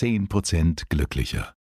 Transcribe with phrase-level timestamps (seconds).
[0.00, 1.54] 10% glücklicher.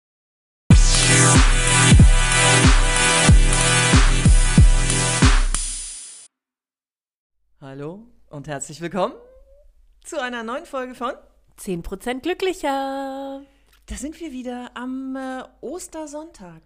[7.61, 9.15] Hallo und herzlich willkommen
[10.05, 11.15] zu einer neuen Folge von
[11.59, 13.43] 10% glücklicher.
[13.87, 16.63] Da sind wir wieder am äh, Ostersonntag.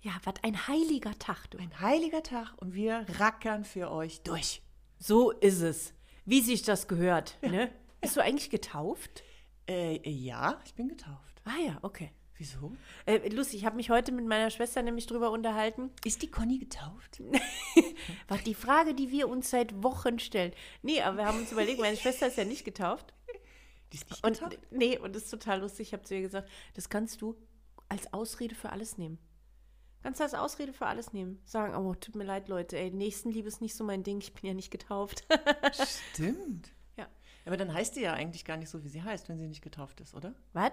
[0.00, 1.58] Ja, was ein heiliger Tag, du.
[1.58, 4.60] Ein heiliger Tag und wir rackern für euch durch.
[4.98, 5.94] So ist es.
[6.24, 7.70] Wie sich das gehört, ne?
[8.00, 9.22] Bist du eigentlich getauft?
[9.68, 11.42] Äh, ja, ich bin getauft.
[11.44, 12.10] Ah ja, okay.
[12.38, 12.76] Wieso?
[13.06, 15.90] Äh, lustig, ich habe mich heute mit meiner Schwester nämlich drüber unterhalten.
[16.04, 17.22] Ist die Conny getauft?
[18.28, 20.52] Was die Frage, die wir uns seit Wochen stellen.
[20.82, 23.14] Nee, aber wir haben uns überlegt, meine Schwester ist ja nicht getauft.
[23.92, 24.58] Die ist nicht Und getauft?
[24.70, 25.88] nee, und das ist total lustig.
[25.88, 27.36] Ich habe zu ihr gesagt, das kannst du
[27.88, 29.18] als Ausrede für alles nehmen.
[30.02, 31.40] Kannst du als Ausrede für alles nehmen.
[31.46, 34.46] Sagen, oh, tut mir leid, Leute, ey, Nächstenliebe ist nicht so mein Ding, ich bin
[34.46, 35.26] ja nicht getauft.
[36.12, 36.70] Stimmt.
[37.46, 39.62] Aber dann heißt die ja eigentlich gar nicht so, wie sie heißt, wenn sie nicht
[39.62, 40.34] getauft ist, oder?
[40.52, 40.72] Was?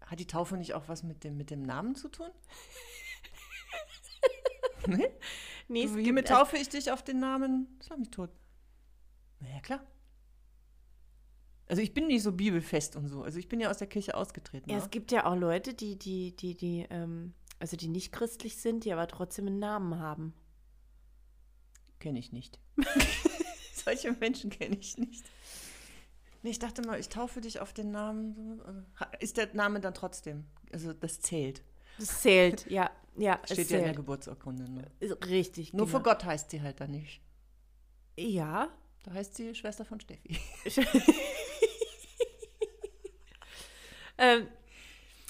[0.00, 2.30] Hat die Taufe nicht auch was mit dem, mit dem Namen zu tun?
[4.86, 5.10] nee?
[5.68, 8.30] Nee, es Hiermit taufe ich dich auf den Namen Schlag mich tot.
[9.40, 9.84] Na ja, klar.
[11.66, 13.24] Also ich bin nicht so bibelfest und so.
[13.24, 14.70] Also ich bin ja aus der Kirche ausgetreten.
[14.70, 14.82] Ja, ne?
[14.82, 18.84] es gibt ja auch Leute, die, die, die, die, ähm, also die nicht christlich sind,
[18.84, 20.32] die aber trotzdem einen Namen haben.
[21.98, 22.60] Kenne ich nicht.
[23.86, 25.24] Solche Menschen kenne ich nicht.
[26.42, 28.60] Nee, ich dachte mal, ich taufe dich auf den Namen.
[29.20, 30.44] Ist der Name dann trotzdem?
[30.72, 31.62] Also das zählt.
[31.96, 33.94] Das zählt, ja, ja, es Steht ja in der.
[33.94, 34.68] Geburtsurkunde.
[34.68, 34.90] Ne?
[35.28, 35.98] Richtig, Nur genau.
[35.98, 37.20] vor Gott heißt sie halt dann nicht.
[38.16, 38.70] Ja.
[39.04, 40.36] Da heißt sie Schwester von Steffi.
[44.18, 44.48] ähm,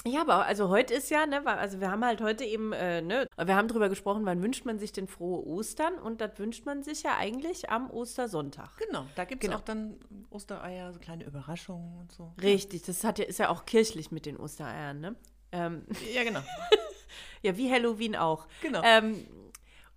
[0.06, 3.26] ja, aber also heute ist ja, ne, also wir haben halt heute eben, äh, ne,
[3.36, 6.82] wir haben drüber gesprochen, wann wünscht man sich denn frohe Ostern und das wünscht man
[6.82, 8.70] sich ja eigentlich am Ostersonntag.
[8.78, 9.60] Genau, da gibt es Genau.
[9.60, 9.96] auch dann
[10.30, 12.32] Ostereier, so kleine Überraschungen und so.
[12.42, 15.16] Richtig, das hat ja, ist ja auch kirchlich mit den Ostereiern, ne?
[15.52, 15.82] Ähm,
[16.14, 16.40] Ja, genau.
[17.42, 18.46] ja, wie Halloween auch.
[18.62, 18.82] Genau.
[18.84, 19.26] Ähm,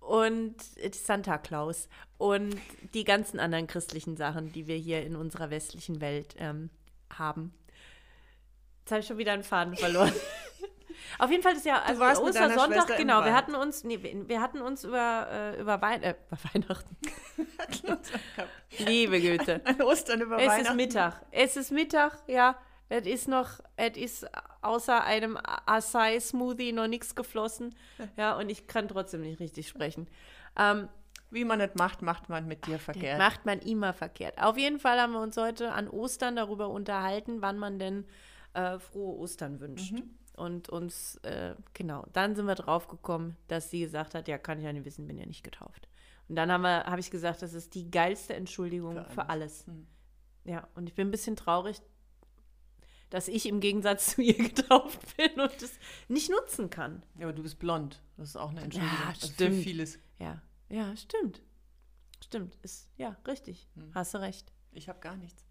[0.00, 0.56] und
[0.94, 2.56] Santa Claus und
[2.94, 6.70] die ganzen anderen christlichen Sachen, die wir hier in unserer westlichen Welt ähm,
[7.12, 7.52] haben.
[8.80, 10.12] Jetzt habe ich schon wieder einen Faden verloren.
[11.18, 13.24] Auf jeden Fall ist ja also Ostersonntag, genau.
[13.24, 16.96] Wir hatten uns, nee, wir hatten uns über, äh, über, Wein, äh, über Weihnachten.
[18.78, 19.60] Liebe Güte.
[19.64, 20.76] An Ostern über Es ist Weihnachten.
[20.76, 21.26] Mittag.
[21.30, 22.56] Es ist Mittag, ja.
[22.88, 24.26] Es ist noch, es ist
[24.62, 27.76] außer einem Acai-Smoothie noch nichts geflossen.
[28.16, 30.08] Ja, und ich kann trotzdem nicht richtig sprechen.
[30.58, 30.88] Ähm,
[31.30, 33.18] Wie man es macht, macht man mit dir verkehrt.
[33.18, 34.42] macht man immer verkehrt.
[34.42, 38.06] Auf jeden Fall haben wir uns heute an Ostern darüber unterhalten, wann man denn
[38.54, 39.92] äh, frohe Ostern wünscht.
[39.92, 40.10] Mhm.
[40.36, 44.58] Und uns, äh, genau, dann sind wir drauf gekommen, dass sie gesagt hat, ja, kann
[44.58, 45.88] ich ja nicht wissen, bin ja nicht getauft.
[46.28, 49.66] Und dann habe hab ich gesagt, das ist die geilste Entschuldigung Für für alles.
[49.66, 49.86] Hm.
[50.44, 51.82] Ja, und ich bin ein bisschen traurig,
[53.10, 55.78] dass ich im Gegensatz zu ihr getauft bin und es
[56.08, 57.02] nicht nutzen kann.
[57.18, 58.02] Ja, aber du bist blond.
[58.16, 58.98] Das ist auch eine Entschuldigung.
[59.06, 59.56] Ja, stimmt.
[59.56, 59.98] Für vieles.
[60.18, 61.42] Ja, ja, stimmt.
[62.24, 63.68] Stimmt, ist, ja, richtig.
[63.74, 63.90] Hm.
[63.94, 64.52] Hast du recht.
[64.72, 65.44] Ich habe gar nichts.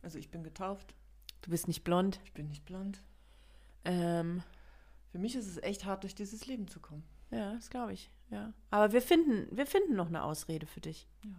[0.00, 0.94] Also ich bin getauft.
[1.42, 2.20] Du bist nicht blond.
[2.24, 3.02] Ich bin nicht blond.
[3.84, 4.42] Ähm,
[5.12, 7.04] Für mich ist es echt hart, durch dieses Leben zu kommen.
[7.30, 8.10] ja, das glaube ich.
[8.30, 8.52] Ja.
[8.70, 11.06] Aber wir finden, wir finden noch eine Ausrede für dich.
[11.24, 11.30] Ja.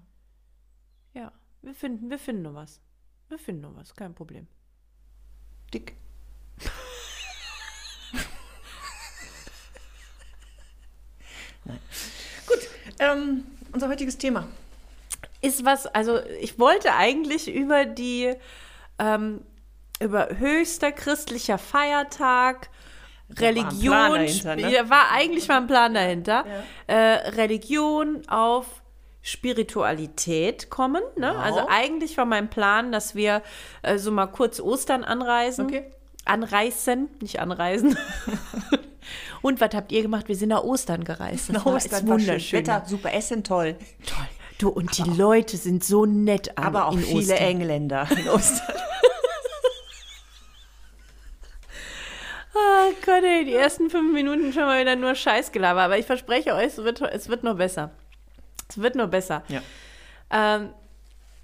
[1.22, 2.82] Ja, wir finden, wir finden noch was.
[3.28, 4.48] Wir finden noch was, kein Problem.
[5.74, 5.96] Dick.
[11.66, 11.80] Nein.
[12.48, 14.48] Gut, ähm, unser heutiges Thema.
[15.42, 18.34] ist was, also ich wollte eigentlich über die,
[18.98, 19.42] ähm,
[20.00, 22.70] über höchster christlicher Feiertag,
[23.30, 24.72] Da war Religion, Plan dahinter, ne?
[24.72, 26.46] ja, war eigentlich mal ein Plan dahinter,
[26.88, 28.66] äh, Religion auf
[29.22, 31.04] Spiritualität kommen.
[31.18, 31.32] Ne?
[31.36, 31.44] Wow.
[31.44, 33.44] Also eigentlich war mein Plan, dass wir
[33.82, 35.66] äh, so mal kurz Ostern anreisen.
[35.66, 35.92] Okay.
[36.26, 37.98] Anreißen, nicht anreisen.
[39.42, 40.28] Und was habt ihr gemacht?
[40.28, 41.50] Wir sind nach Ostern gereist.
[41.54, 42.60] Das war, ist wunderschön.
[42.60, 43.76] Wetter, super, Essen toll.
[44.06, 44.28] Toll.
[44.58, 47.38] Du, und die Leute sind so nett an, Aber auch viele Ostern.
[47.38, 48.76] Engländer in Ostern.
[52.60, 55.82] Ah Gott, ey, die ersten fünf Minuten schon mal wieder nur Scheißgelaber.
[55.82, 57.92] Aber ich verspreche euch, es wird, es wird noch besser.
[58.68, 59.44] Es wird noch besser.
[59.48, 59.62] ja.
[60.32, 60.70] Ähm,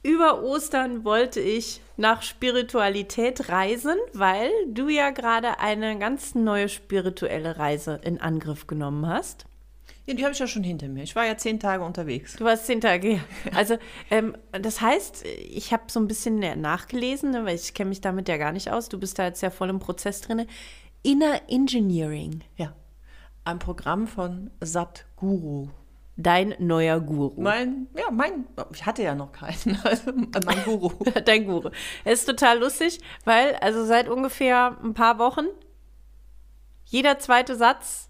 [0.04, 7.58] über Ostern wollte ich nach Spiritualität reisen, weil du ja gerade eine ganz neue spirituelle
[7.58, 9.46] Reise in Angriff genommen hast.
[10.06, 11.02] ja, die habe ich ja schon hinter mir.
[11.02, 12.36] Ich war ja zehn Tage unterwegs.
[12.36, 13.24] Du warst zehn Tage her.
[13.56, 13.78] Also,
[14.12, 18.30] ähm, das heißt, ich habe so ein bisschen nachgelesen, ne, weil ich kenne mich damit
[18.30, 18.90] ja gar nicht aus.
[18.90, 20.46] Du bist da jetzt ja voll im Prozess drin.
[21.06, 22.44] Inner Engineering.
[22.58, 22.74] Ja.
[23.44, 25.70] Ein Programm von Satguru.
[26.18, 27.40] dein neuer Guru.
[27.40, 30.90] Mein, ja, mein, ich hatte ja noch keinen, also mein Guru.
[31.26, 31.70] dein Guru.
[32.04, 35.46] Es ist total lustig, weil also seit ungefähr ein paar Wochen
[36.86, 38.10] jeder zweite Satz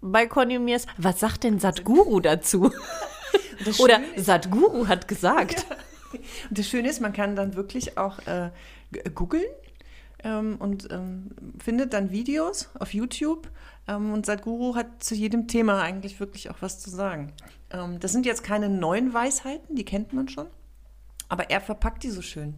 [0.00, 2.72] bei Konjumir ist, was sagt denn Satguru dazu?
[3.80, 5.66] Oder Satguru hat gesagt.
[5.68, 6.18] Ja.
[6.48, 8.50] Und das Schöne ist, man kann dann wirklich auch äh,
[9.14, 9.44] googeln
[10.24, 13.50] ähm, und ähm, findet dann Videos auf YouTube.
[13.88, 17.32] Ähm, und Sadhguru hat zu jedem Thema eigentlich wirklich auch was zu sagen.
[17.70, 20.46] Ähm, das sind jetzt keine neuen Weisheiten, die kennt man schon.
[21.28, 22.56] Aber er verpackt die so schön.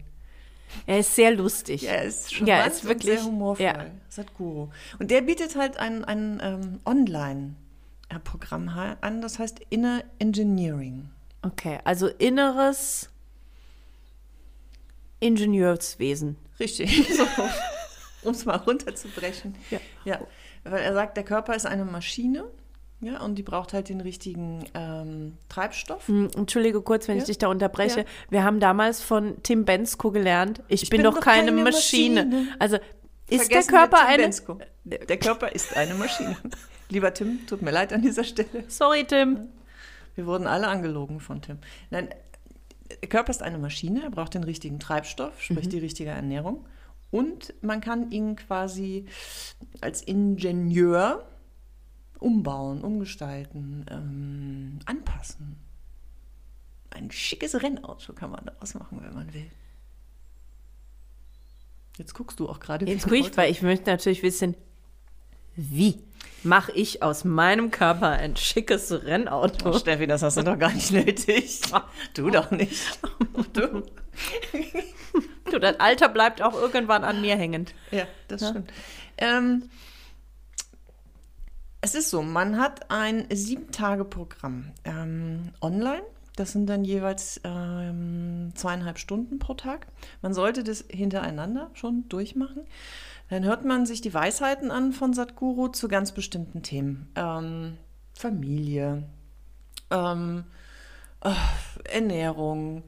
[0.87, 1.87] Er ist sehr lustig.
[1.87, 3.65] Er ist schon ja, ist wirklich, sehr humorvoll.
[3.65, 3.85] Ja.
[4.09, 4.69] Sadhguru.
[4.99, 11.09] Und der bietet halt ein, ein ähm, Online-Programm an, das heißt Inner Engineering.
[11.43, 13.09] Okay, also inneres
[15.19, 16.37] Ingenieurswesen.
[16.59, 17.23] Richtig, so,
[18.23, 19.55] um es mal runterzubrechen.
[19.69, 19.79] Ja.
[20.05, 20.19] ja.
[20.63, 22.45] Weil er sagt, der Körper ist eine Maschine.
[23.01, 26.07] Ja, und die braucht halt den richtigen ähm, Treibstoff.
[26.07, 27.21] Hm, Entschuldige kurz, wenn ja.
[27.21, 28.01] ich dich da unterbreche.
[28.01, 28.05] Ja.
[28.29, 32.25] Wir haben damals von Tim Bensko gelernt, ich, ich bin, bin, doch keine, keine Maschine.
[32.25, 32.47] Maschine.
[32.59, 32.77] Also
[33.27, 34.23] ist Vergessen der Körper eine.
[34.23, 34.59] Bensko.
[34.85, 36.37] Der Körper ist eine Maschine.
[36.89, 38.63] Lieber Tim, tut mir leid an dieser Stelle.
[38.67, 39.49] Sorry, Tim.
[40.15, 41.57] Wir wurden alle angelogen von Tim.
[41.89, 42.09] Nein,
[43.09, 45.69] Körper ist eine Maschine, er braucht den richtigen Treibstoff, sprich mhm.
[45.69, 46.65] die richtige Ernährung.
[47.11, 49.05] Und man kann ihn quasi
[49.81, 51.27] als Ingenieur
[52.19, 55.57] umbauen, umgestalten, ähm, anpassen.
[56.89, 59.49] Ein schickes Rennauto kann man daraus machen, wenn man will.
[61.97, 62.85] Jetzt guckst du auch gerade.
[62.87, 64.55] Jetzt gucke ich, weil ich möchte natürlich wissen,
[65.55, 66.01] wie
[66.43, 69.71] mache ich aus meinem Körper ein schickes Rennauto?
[69.71, 71.61] Oh, Steffi, das hast du doch gar nicht nötig.
[72.13, 72.99] Du doch nicht.
[73.53, 73.83] Du.
[75.51, 77.73] du, dein Alter bleibt auch irgendwann an mir hängend.
[77.91, 78.49] Ja, das ja?
[78.49, 78.71] stimmt.
[79.17, 79.69] Ähm,
[81.81, 86.03] es ist so, man hat ein Sieben-Tage-Programm ähm, online.
[86.35, 89.87] Das sind dann jeweils ähm, zweieinhalb Stunden pro Tag.
[90.21, 92.65] Man sollte das hintereinander schon durchmachen.
[93.33, 97.11] Dann hört man sich die Weisheiten an von Sadhguru zu ganz bestimmten Themen.
[97.15, 97.77] Ähm,
[98.13, 99.05] Familie,
[99.89, 100.43] ähm,
[101.21, 101.31] äh,
[101.91, 102.83] Ernährung,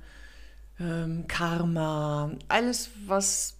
[0.79, 3.57] ähm, Karma, alles, was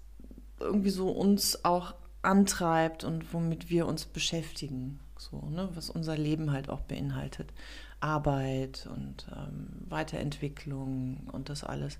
[0.59, 6.51] irgendwie so uns auch antreibt und womit wir uns beschäftigen, so, ne, was unser Leben
[6.51, 7.51] halt auch beinhaltet.
[7.99, 11.97] Arbeit und ähm, Weiterentwicklung und das alles.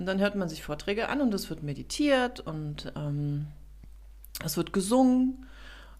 [0.00, 3.46] Und dann hört man sich Vorträge an und es wird meditiert und ähm,
[4.44, 5.46] es wird gesungen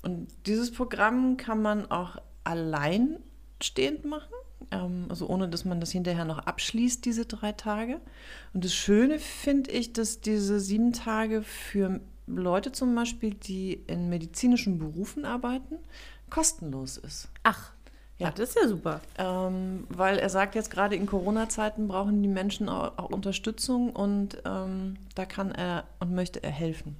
[0.02, 4.32] und dieses Programm kann man auch alleinstehend machen,
[4.70, 8.00] ähm, also ohne dass man das hinterher noch abschließt, diese drei Tage.
[8.55, 14.08] Und das Schöne finde ich, dass diese sieben Tage für Leute zum Beispiel, die in
[14.08, 15.79] medizinischen Berufen arbeiten,
[16.31, 17.29] kostenlos ist.
[17.43, 17.73] Ach.
[18.19, 19.00] Ja, das ist ja super.
[19.17, 24.38] Ähm, weil er sagt jetzt gerade in Corona-Zeiten brauchen die Menschen auch, auch Unterstützung und
[24.44, 26.96] ähm, da kann er und möchte er helfen.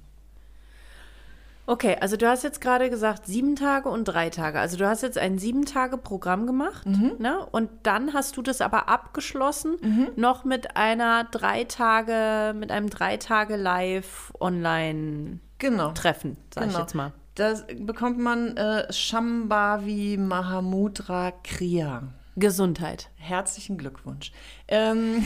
[1.69, 4.59] Okay, also du hast jetzt gerade gesagt sieben Tage und drei Tage.
[4.59, 7.11] Also du hast jetzt ein sieben Tage Programm gemacht, mhm.
[7.19, 7.45] ne?
[7.45, 10.07] Und dann hast du das aber abgeschlossen mhm.
[10.15, 15.91] noch mit einer drei Tage, mit einem drei Tage Live Online genau.
[15.91, 16.73] Treffen, sag genau.
[16.73, 17.13] ich jetzt mal.
[17.35, 22.01] Da bekommt man äh, Shambhavi Mahamudra Kriya.
[22.35, 23.11] Gesundheit.
[23.17, 24.31] Herzlichen Glückwunsch.
[24.67, 25.23] Ähm,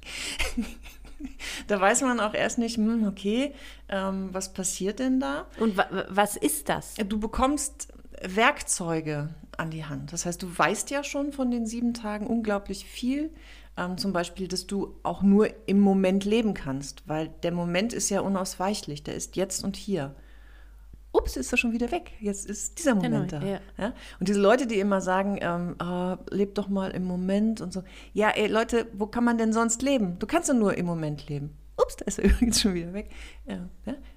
[1.66, 3.54] da weiß man auch erst nicht, hm, okay,
[3.88, 5.46] ähm, was passiert denn da?
[5.58, 6.94] Und wa was ist das?
[6.94, 7.88] Du bekommst
[8.22, 10.12] Werkzeuge an die Hand.
[10.12, 13.30] Das heißt, du weißt ja schon von den sieben Tagen unglaublich viel.
[13.76, 18.10] Ähm, zum Beispiel, dass du auch nur im Moment leben kannst, weil der Moment ist
[18.10, 20.14] ja unausweichlich, der ist jetzt und hier
[21.12, 22.12] ups, ist er schon wieder weg.
[22.20, 23.46] Jetzt ist dieser Moment genau, da.
[23.46, 23.60] Ja.
[23.78, 23.94] Ja?
[24.18, 27.82] Und diese Leute, die immer sagen, ähm, oh, leb doch mal im Moment und so.
[28.12, 30.18] Ja, ey, Leute, wo kann man denn sonst leben?
[30.18, 31.56] Du kannst ja nur im Moment leben.
[31.76, 33.10] Ups, da ist er übrigens schon wieder weg.
[33.46, 33.68] Ja?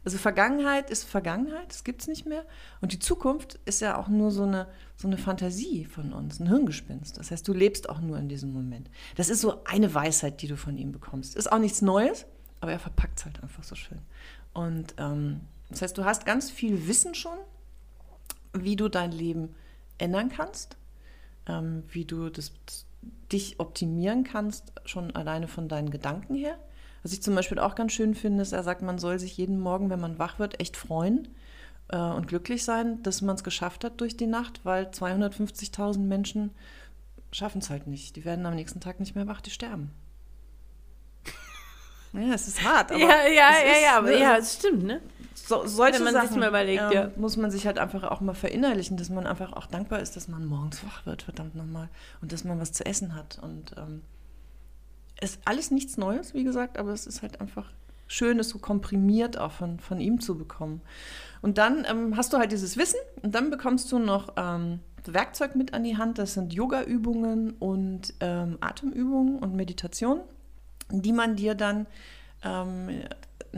[0.04, 2.46] Also Vergangenheit ist Vergangenheit, das gibt es nicht mehr.
[2.82, 6.48] Und die Zukunft ist ja auch nur so eine, so eine Fantasie von uns, ein
[6.48, 7.18] Hirngespinst.
[7.18, 8.90] Das heißt, du lebst auch nur in diesem Moment.
[9.16, 11.36] Das ist so eine Weisheit, die du von ihm bekommst.
[11.36, 12.26] Ist auch nichts Neues,
[12.60, 14.00] aber er verpackt es halt einfach so schön.
[14.54, 15.42] Und ähm,
[15.74, 17.38] das heißt, du hast ganz viel Wissen schon,
[18.54, 19.56] wie du dein Leben
[19.98, 20.78] ändern kannst,
[21.48, 22.54] ähm, wie du das,
[23.32, 26.58] dich optimieren kannst, schon alleine von deinen Gedanken her.
[27.02, 29.60] Was ich zum Beispiel auch ganz schön finde, ist, er sagt, man soll sich jeden
[29.60, 31.28] Morgen, wenn man wach wird, echt freuen
[31.90, 36.52] äh, und glücklich sein, dass man es geschafft hat durch die Nacht, weil 250.000 Menschen
[37.32, 38.16] schaffen es halt nicht.
[38.16, 39.92] Die werden am nächsten Tag nicht mehr wach, die sterben.
[42.14, 42.92] Ja, es ist hart.
[42.92, 44.20] Aber ja, ja, ja, ja, aber ne?
[44.20, 45.02] ja, es stimmt, ne?
[45.34, 47.12] so, solche Wenn man Sachen sich's mal überlegt, ähm, ja.
[47.16, 50.28] muss man sich halt einfach auch mal verinnerlichen, dass man einfach auch dankbar ist, dass
[50.28, 51.90] man morgens wach wird, verdammt nochmal.
[52.22, 53.40] Und dass man was zu essen hat.
[53.42, 54.02] Und ähm,
[55.22, 57.72] ist alles nichts Neues, wie gesagt, aber es ist halt einfach
[58.08, 60.82] schön, es so komprimiert auch von, von ihm zu bekommen.
[61.42, 65.56] Und dann ähm, hast du halt dieses Wissen und dann bekommst du noch ähm, Werkzeug
[65.56, 66.20] mit an die Hand.
[66.20, 70.22] Das sind Yoga-Übungen und ähm, Atemübungen und Meditation,
[71.02, 71.88] die man dir dann
[72.44, 72.90] ähm,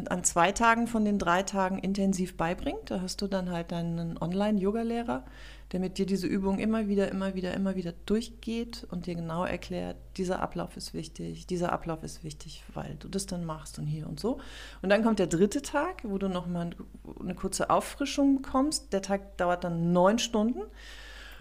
[0.10, 2.92] an zwei Tagen von den drei Tagen intensiv beibringt.
[2.92, 5.24] Da hast du dann halt einen Online-Yoga-Lehrer,
[5.72, 9.46] der mit dir diese Übung immer wieder, immer wieder, immer wieder durchgeht und dir genau
[9.46, 13.88] erklärt, dieser Ablauf ist wichtig, dieser Ablauf ist wichtig, weil du das dann machst und
[13.88, 14.40] hier und so.
[14.82, 16.72] Und dann kommt der dritte Tag, wo du nochmal
[17.20, 18.92] eine kurze Auffrischung bekommst.
[18.92, 20.62] Der Tag dauert dann neun Stunden.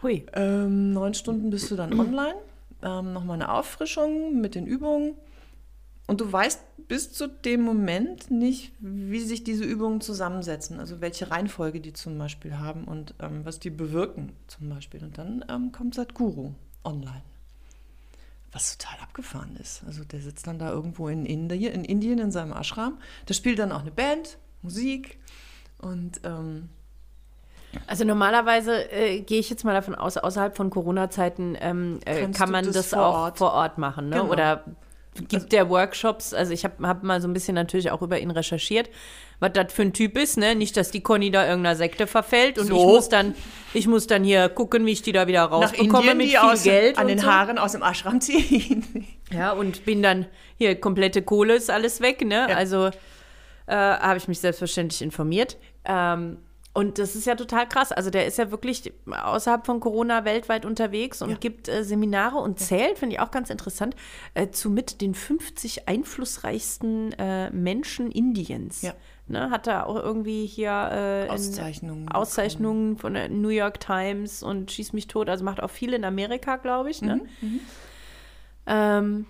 [0.02, 0.26] Hui.
[0.32, 2.36] Ähm, neun Stunden bist du dann online.
[2.82, 5.14] Ähm, nochmal eine Auffrischung mit den Übungen.
[6.06, 11.30] Und du weißt bis zu dem Moment nicht, wie sich diese Übungen zusammensetzen, also welche
[11.30, 15.02] Reihenfolge die zum Beispiel haben und ähm, was die bewirken zum Beispiel.
[15.02, 16.52] Und dann ähm, kommt Sadhguru
[16.84, 17.22] online,
[18.52, 19.82] was total abgefahren ist.
[19.86, 22.98] Also der sitzt dann da irgendwo in, Indien, in Indien in seinem Ashram.
[23.24, 25.18] Da spielt dann auch eine Band, Musik
[25.78, 26.68] und ähm,
[27.86, 32.50] Also normalerweise äh, gehe ich jetzt mal davon aus, außerhalb von Corona-Zeiten ähm, äh, kann
[32.50, 33.38] man das das, vor auch Ort?
[33.38, 34.16] vor Ort machen, ne?
[34.16, 34.30] Genau.
[34.30, 34.64] Oder
[35.28, 38.30] gibt der Workshops, also ich habe hab mal so ein bisschen natürlich auch über ihn
[38.30, 38.90] recherchiert,
[39.40, 40.54] was das für ein Typ ist, ne?
[40.54, 42.74] Nicht, dass die Conny da irgendeiner Sekte verfällt und So.
[42.76, 43.34] ich muss dann,
[43.74, 46.62] ich muss dann hier gucken, wie ich die da wieder rausbekomme Indien mit viel aus,
[46.62, 47.26] Geld an und den so.
[47.26, 49.06] Haaren aus dem Ashram ziehen.
[49.32, 50.26] Ja, und bin dann
[50.58, 52.46] hier komplette Kohle ist alles weg, ne?
[52.48, 52.56] Ja.
[52.56, 52.90] Also
[53.66, 55.56] äh, habe ich mich selbstverständlich informiert.
[55.84, 56.36] Ähm,
[56.74, 57.92] und das ist ja total krass.
[57.92, 61.36] Also der ist ja wirklich außerhalb von Corona weltweit unterwegs und Ja.
[61.36, 63.94] gibt äh, Seminare und zählt, finde ich auch ganz interessant,
[64.34, 68.82] äh, zu mit den 50 einflussreichsten äh, Menschen Indiens.
[68.82, 68.92] Ja.
[69.26, 72.10] Ne, hat er auch irgendwie hier äh, Auszeichnungen.
[72.10, 75.30] Auszeichnungen von der New York Times und schieß mich tot.
[75.30, 77.00] Also macht auch viel in Amerika, glaube ich.
[77.00, 77.22] Ne?
[78.66, 79.26] Ähm,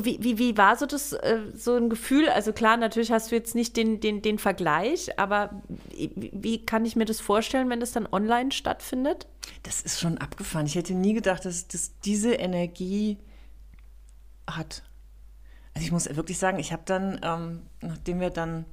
[0.00, 2.28] wie, wie, wie war so das, äh, so ein Gefühl?
[2.28, 6.84] Also klar, natürlich hast du jetzt nicht den, den, den Vergleich, aber wie, wie kann
[6.84, 9.26] ich mir das vorstellen, wenn das dann online stattfindet?
[9.62, 10.66] Das ist schon abgefahren.
[10.66, 13.18] Ich hätte nie gedacht, dass das diese Energie
[14.46, 14.82] hat.
[15.74, 18.64] Also ich muss wirklich sagen, ich habe dann, ähm, nachdem wir dann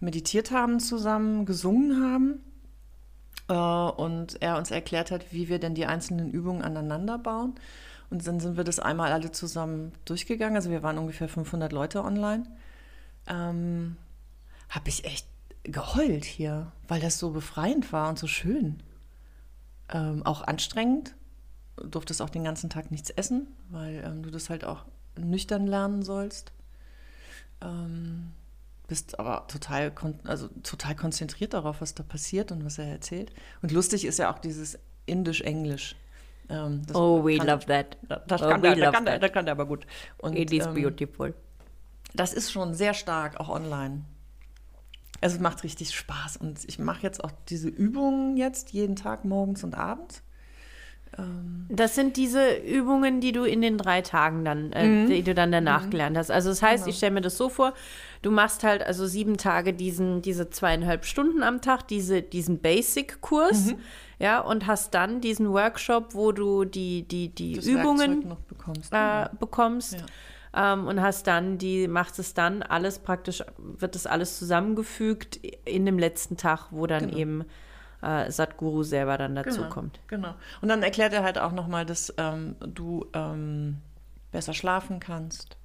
[0.00, 2.40] meditiert haben zusammen, gesungen haben
[3.48, 3.54] äh,
[4.00, 7.54] und er uns erklärt hat, wie wir denn die einzelnen Übungen aneinander bauen.
[8.10, 10.56] Und dann sind wir das einmal alle zusammen durchgegangen.
[10.56, 12.44] Also wir waren ungefähr 500 Leute online.
[13.26, 13.96] Ähm,
[14.70, 15.26] habe ich echt
[15.64, 18.82] geheult hier, weil das so befreiend war und so schön
[19.92, 21.14] ähm, auch anstrengend.
[21.76, 24.84] Du durftest auch den ganzen Tag nichts essen, weil ähm, du das halt auch
[25.16, 26.52] nüchtern lernen sollst.
[27.60, 28.32] Ähm,
[28.86, 29.92] bist aber total,
[30.24, 33.32] also total konzentriert darauf, was da passiert und was er erzählt.
[33.62, 35.96] Und lustig ist ja auch dieses Indisch-Englisch.
[36.50, 37.96] Ähm, Oh, we kann- love that.
[38.26, 39.22] Das Oh, kann, we der, der, love kann, der, that.
[39.22, 39.86] der kann der aber gut.
[40.18, 41.34] Und, It is ähm, beautiful.
[42.14, 44.04] das ist schon sehr stark, auch online.
[45.20, 46.36] Also es macht richtig Spaß.
[46.38, 50.22] Und ich mache jetzt auch diese Übungen jetzt jeden Tag morgens und abends.
[51.68, 55.50] Das sind diese Übungen, die du in den drei Tagen dann, äh, die du dann
[55.50, 56.30] danach gelernt hast.
[56.30, 57.74] Also das heißt, ich stelle mir das so vor,
[58.22, 63.74] du machst halt also sieben Tage diesen, diese zweieinhalb Stunden am Tag, diese, diesen Basic-Kurs,
[64.18, 68.92] ja, und hast dann diesen Workshop, wo du die, die, die Das Übungen bekommst.
[68.92, 69.92] äh, bekommst.
[70.54, 70.72] Ja.
[70.72, 75.84] Ähm, und hast dann die, machst es dann alles praktisch, wird das alles zusammengefügt in
[75.86, 77.16] dem letzten Tag, wo dann Genau.
[77.18, 77.44] eben
[78.02, 80.00] äh, Satguru selber dann dazu Genau, kommt.
[80.06, 80.34] Genau.
[80.62, 83.78] Und dann erklärt er halt auch nochmal, dass ähm, du ähm,
[84.32, 85.56] besser schlafen kannst,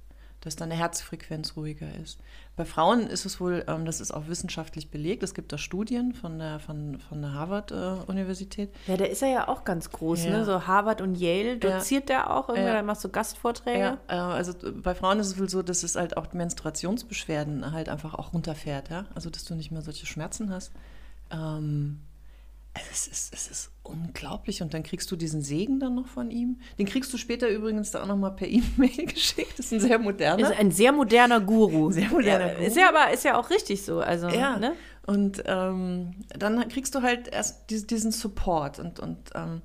[0.44, 2.18] dass deine Herzfrequenz ruhiger ist.
[2.56, 6.12] Bei Frauen ist es wohl, ähm, das ist auch wissenschaftlich belegt, es gibt da Studien
[6.14, 8.70] von der, von, von der Harvard-Universität.
[8.86, 10.30] Ja, der ist ja ja auch ganz groß, Ja.
[10.30, 10.44] ne?
[10.44, 11.56] So Harvard und Yale Ja.
[11.78, 12.74] doziert der auch irgendwie, Ja.
[12.74, 13.78] da machst du Gastvorträge.
[13.78, 17.72] Ja, äh, also äh, bei Frauen ist es wohl so, dass es halt auch Menstruationsbeschwerden
[17.72, 19.06] halt einfach auch runterfährt, ja.
[19.14, 20.72] Also dass du nicht mehr solche Schmerzen hast.
[21.30, 22.00] Ähm,
[22.92, 24.62] es ist, es ist unglaublich.
[24.62, 26.60] Und dann kriegst du diesen Segen dann noch von ihm.
[26.78, 29.58] Den kriegst du später übrigens da auch noch mal per E-Mail geschickt.
[29.58, 30.50] Das ist ein sehr moderner.
[30.50, 31.90] Ist ein sehr moderner Guru.
[31.92, 32.66] Sehr moderner ja, Guru.
[32.66, 34.00] Ist ja aber ist ja auch richtig so.
[34.00, 34.72] Also, Ja, ne?
[35.06, 39.60] und ähm, dann kriegst du halt erst dies- diesen Support und, und ähm,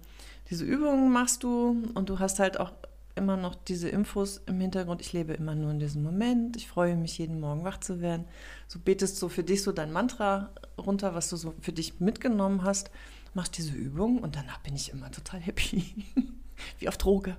[0.49, 2.71] diese Übungen machst du und du hast halt auch
[3.15, 5.01] immer noch diese Infos im Hintergrund.
[5.01, 6.55] Ich lebe immer nur in diesem Moment.
[6.55, 8.25] Ich freue mich, jeden Morgen wach zu werden.
[8.67, 12.63] So betest so für dich so dein Mantra runter, was du so für dich mitgenommen
[12.63, 12.91] hast.
[13.33, 15.83] Machst diese Übung und danach bin ich immer total happy.
[16.79, 17.35] Wie auf Droge.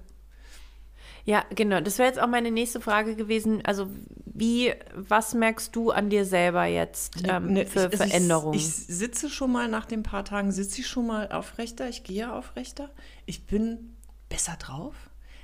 [1.25, 1.81] Ja, genau.
[1.81, 3.63] Das wäre jetzt auch meine nächste Frage gewesen.
[3.65, 3.89] Also,
[4.25, 8.55] wie, was merkst du an dir selber jetzt ähm, Ne, für ich- also Veränderungen?
[8.55, 12.05] Ich, ich sitze schon mal nach den paar Tagen, sitze ich schon mal aufrechter, ich
[12.05, 12.89] gehe aufrechter.
[13.27, 13.97] Ich bin
[14.31, 14.95] besser drauf.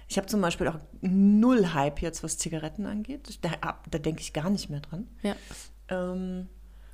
[0.09, 3.39] Ich habe zum Beispiel auch null Hype jetzt, was Zigaretten angeht.
[3.43, 3.51] Da,
[3.91, 5.09] da denke ich gar nicht mehr dran.
[5.23, 5.35] ja.
[5.89, 6.49] Ähm,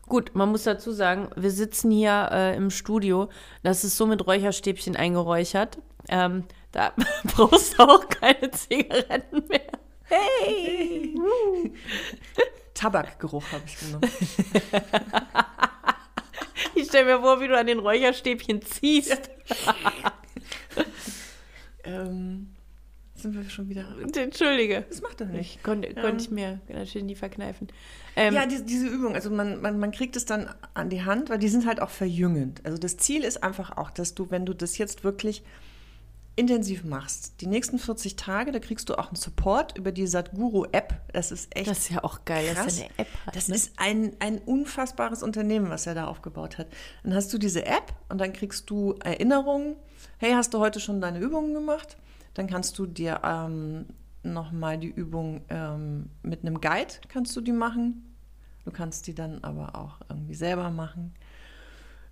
[0.06, 3.28] Gut, man muss dazu sagen, wir sitzen hier äh, im Studio.
[3.62, 5.78] Das ist so mit Räucherstäbchen eingeräuchert.
[6.08, 6.92] Ähm, da
[7.24, 9.60] brauchst du auch keine Zigaretten mehr.
[10.04, 11.14] Hey!
[12.74, 14.02] Tabakgeruch habe ich genommen.
[16.74, 19.30] Ich stelle mir vor, wie du an den Räucherstäbchen ziehst.
[21.84, 22.51] ähm,
[23.22, 23.84] sind wir schon wieder.
[24.14, 24.84] Entschuldige.
[24.88, 25.56] Das macht doch nicht.
[25.56, 27.68] Ich konnte, konnte ich mir natürlich nie verkneifen.
[28.16, 31.30] Ähm, Ja, diese, diese Übung, also man, man, man kriegt es dann an die Hand,
[31.30, 32.60] weil die sind halt auch verjüngend.
[32.64, 35.42] Also das Ziel ist einfach auch, dass du, wenn du das jetzt wirklich
[36.34, 40.94] intensiv machst, die nächsten 40 Tage, da kriegst du auch einen Support über die Sadhguru-App.
[41.12, 42.78] Das ist echt das ist ja auch geil, dass krass.
[42.78, 43.36] er eine App hat.
[43.36, 43.54] Das ne?
[43.54, 46.68] ist ein, ein unfassbares Unternehmen, was er da aufgebaut hat.
[47.02, 49.76] Dann hast du diese App und dann kriegst du Erinnerungen.
[50.18, 51.96] Hey, hast du heute schon deine Übungen gemacht?
[52.34, 53.86] Dann kannst du dir ähm,
[54.22, 58.14] nochmal die Übung ähm, mit einem Guide, kannst du die machen.
[58.64, 61.14] Du kannst die dann aber auch irgendwie selber machen.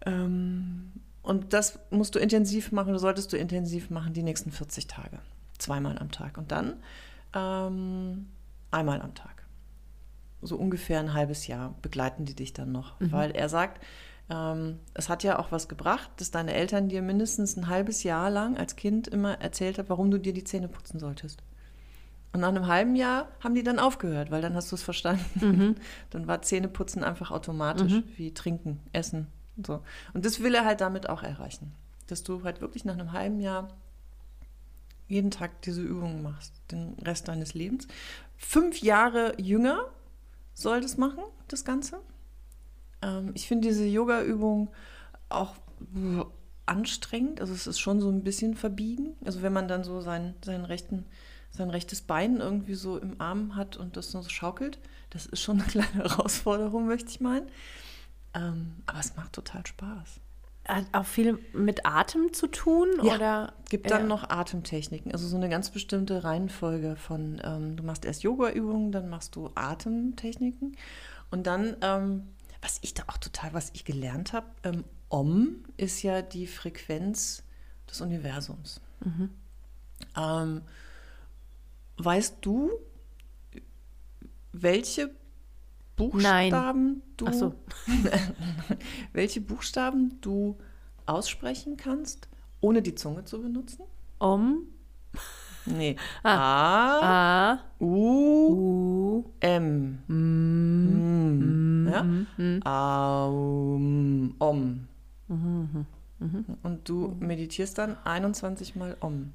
[0.04, 5.20] Ähm, und das musst du intensiv machen, solltest du intensiv machen die nächsten 40 Tage.
[5.58, 6.38] Zweimal am Tag.
[6.38, 6.76] Und dann
[7.34, 8.26] ähm,
[8.70, 9.40] einmal am Tag
[10.42, 12.94] so ungefähr ein halbes Jahr begleiten die dich dann noch.
[13.00, 13.84] Weil er sagt,
[14.94, 18.56] es hat ja auch was gebracht, dass deine Eltern dir mindestens ein halbes Jahr lang
[18.56, 21.42] als Kind immer erzählt haben, warum du dir die Zähne putzen solltest.
[22.32, 25.74] Und nach einem halben Jahr haben die dann aufgehört, weil dann hast du es verstanden.
[26.10, 29.82] Dann war Zähneputzen einfach automatisch, wie trinken, essen und so.
[30.14, 31.72] Und das will er halt damit auch erreichen.
[32.06, 33.68] Dass du halt wirklich nach einem halben Jahr
[35.08, 37.88] jeden Tag diese Übungen machst, den Rest deines Lebens.
[38.36, 39.86] Fünf Jahre jünger
[40.54, 41.98] soll das machen, das Ganze.
[43.02, 44.70] Ähm, ich finde diese Yoga-Übung
[45.28, 45.54] auch
[46.66, 47.40] anstrengend.
[47.40, 49.16] Also es ist schon so ein bisschen verbiegen.
[49.24, 51.04] Also wenn man dann so seinen, seinen rechten,
[51.50, 54.78] sein rechtes Bein irgendwie so im Arm hat und das so schaukelt,
[55.10, 57.48] das ist schon eine kleine Herausforderung, möchte ich meinen.
[58.34, 60.20] Ähm, aber es macht total Spaß.
[60.68, 62.88] Hat auch viel mit Atem zu tun?
[63.02, 63.52] Ja, Oder?
[63.70, 64.06] Gibt dann Ja.
[64.06, 69.08] noch Atemtechniken, also so eine ganz bestimmte Reihenfolge von, ähm, du machst erst Yoga-Übungen, dann
[69.08, 70.76] machst du Atemtechniken
[71.32, 72.28] und dann, ähm,
[72.62, 77.42] was ich da auch total, was ich gelernt habe, ähm, Om ist ja die Frequenz
[77.88, 78.80] des Universums.
[80.16, 80.62] Ähm,
[81.96, 82.70] weißt du,
[84.52, 85.10] welche
[85.96, 87.54] Buchstaben du Ach so.
[89.12, 90.56] welche Buchstaben du
[91.06, 92.28] aussprechen kannst,
[92.60, 93.82] ohne die Zunge zu benutzen?
[94.18, 94.62] Om,
[95.66, 95.96] Nee.
[96.22, 99.98] A, A, U, U, M.
[100.06, 101.88] Mm.
[101.88, 102.04] Ja?
[102.64, 104.86] Aum, Om.
[106.62, 109.32] Und du meditierst dann 21 Mal Om.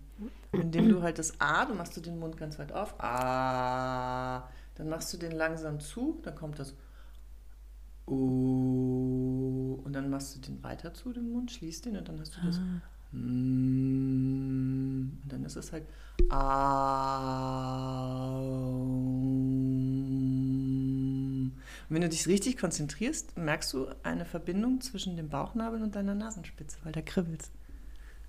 [0.52, 4.90] Indem du halt das A, du machst du den Mund ganz weit auf, A, dann
[4.90, 6.74] machst du den langsam zu, dann kommt das
[8.08, 12.38] U, und dann machst du den weiter zu, den Mund, schließt den und dann hast
[12.38, 12.60] du das
[13.16, 14.85] Mm,
[15.24, 15.86] und dann ist es halt.
[21.88, 26.16] Und wenn du dich richtig konzentrierst, merkst du eine Verbindung zwischen dem Bauchnabel und deiner
[26.16, 27.52] Nasenspitze, weil da kribbelst.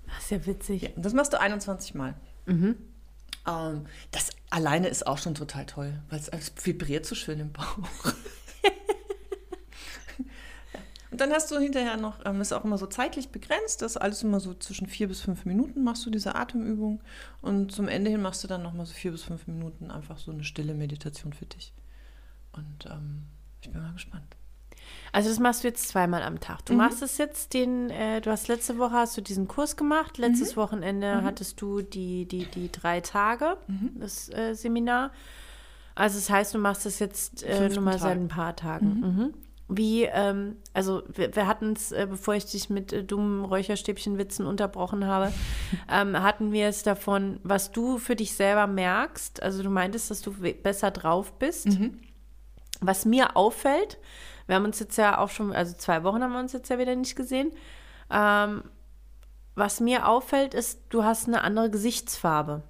[0.05, 0.81] Das ist ja witzig.
[0.83, 2.15] Ja, und das machst du 21 Mal.
[2.45, 2.75] Mhm.
[3.47, 8.13] Ähm, das alleine ist auch schon total toll, weil es vibriert so schön im Bauch.
[11.17, 13.97] Und dann hast du hinterher noch, ähm, ist auch immer so zeitlich begrenzt, das ist
[13.97, 17.01] alles immer so zwischen vier bis fünf Minuten machst du diese Atemübung
[17.41, 20.29] und zum Ende hin machst du dann nochmal so vier bis fünf Minuten einfach so
[20.29, 21.73] eine stille Meditation für dich.
[22.51, 23.23] Und ähm,
[23.63, 24.37] ich bin mal gespannt.
[25.11, 26.63] Also das machst du jetzt zweimal am Tag.
[26.67, 30.19] Du machst es jetzt den, äh, du hast letzte Woche hast du diesen Kurs gemacht,
[30.19, 33.57] letztes Wochenende hattest du die, die, die drei Tage,
[33.95, 35.09] das äh, Seminar.
[35.95, 38.01] Also das heißt, du machst es jetzt äh, Fünften nur mal Tag.
[38.01, 39.33] seit ein paar Tagen.
[39.67, 39.77] Mhm.
[39.77, 44.45] Wie, ähm, also wir, wir hatten es, äh, bevor ich dich mit äh, dummen Räucherstäbchenwitzen
[44.45, 45.33] unterbrochen habe,
[45.91, 49.41] ähm, hatten wir es davon, was du für dich selber merkst.
[49.43, 51.67] Also du meintest, dass du besser drauf bist.
[52.79, 53.97] Was mir auffällt,
[54.45, 56.77] wir haben uns jetzt ja auch schon, also zwei Wochen haben wir uns jetzt ja
[56.77, 57.51] wieder nicht gesehen.
[58.09, 58.63] Ähm,
[59.55, 62.61] was mir auffällt, ist, du hast eine andere Gesichtsfarbe.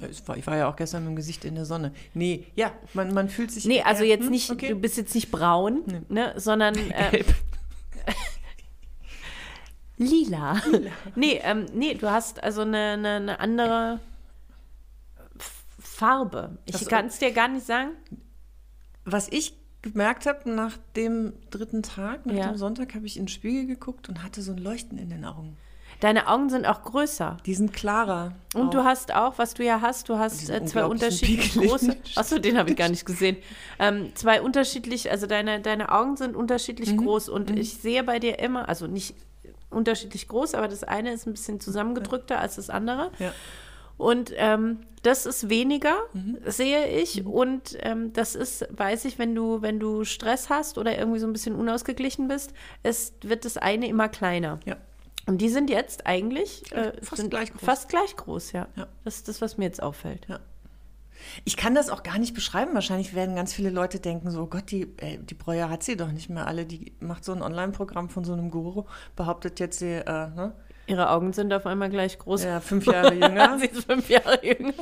[0.00, 1.92] Ja, es war, ich war ja auch gestern mit dem Gesicht in der Sonne.
[2.14, 3.64] Nee, ja, man, man fühlt sich.
[3.66, 4.68] Nee, also Ja, jetzt hm, nicht, okay.
[4.68, 7.34] du bist jetzt nicht braun, ne, sondern äh, Gelb.
[9.96, 10.60] lila.
[11.14, 14.00] nee, ähm, nee, du hast also eine, eine, eine andere
[15.78, 16.58] Farbe.
[16.64, 17.90] Ich kann es dir gar nicht sagen.
[19.04, 22.48] Was ich gemerkt habe nach dem dritten Tag, nach Ja.
[22.48, 25.24] dem Sonntag, habe ich in den Spiegel geguckt und hatte so ein Leuchten in den
[25.24, 25.56] Augen.
[26.00, 27.36] Deine Augen sind auch größer.
[27.46, 28.32] Die sind klarer.
[28.54, 28.70] Und auch.
[28.70, 31.96] du hast auch, was du ja hast, du hast äh, zwei unterschiedlich große.
[32.16, 33.36] Achso, den habe ich gar nicht gesehen.
[33.78, 36.96] Ähm, zwei unterschiedlich, also deine, deine Augen sind unterschiedlich Mhm.
[37.04, 39.14] groß und ich sehe bei dir immer, also nicht
[39.68, 43.10] unterschiedlich groß, aber das eine ist ein bisschen zusammengedrückter als das andere.
[43.18, 43.32] Ja.
[43.96, 46.38] Und ähm, das ist weniger, Mhm.
[46.46, 47.26] sehe ich.
[47.26, 51.26] Und ähm, das ist, weiß ich, wenn du, wenn du Stress hast oder irgendwie so
[51.26, 54.58] ein bisschen unausgeglichen bist, es wird das eine immer kleiner.
[54.64, 54.76] Ja.
[55.26, 57.62] Und die sind jetzt eigentlich äh, Fast sind gleich groß.
[57.62, 58.68] Fast gleich groß, ja.
[58.76, 58.86] Ja.
[59.04, 60.26] Das ist das, was mir jetzt auffällt.
[61.44, 62.74] Ich kann das auch gar nicht beschreiben.
[62.74, 66.10] Wahrscheinlich werden ganz viele Leute denken so, Gott, die, äh, die Breuer hat sie doch
[66.10, 66.64] nicht mehr alle.
[66.64, 68.84] Die macht so ein Online-Programm von so einem Guru,
[69.16, 70.52] behauptet jetzt, sie, äh, ne?
[70.86, 72.44] Ihre Augen sind auf einmal gleich groß.
[72.44, 73.58] ja, fünf Jahre jünger.
[73.60, 74.72] Sie ist fünf Jahre jünger.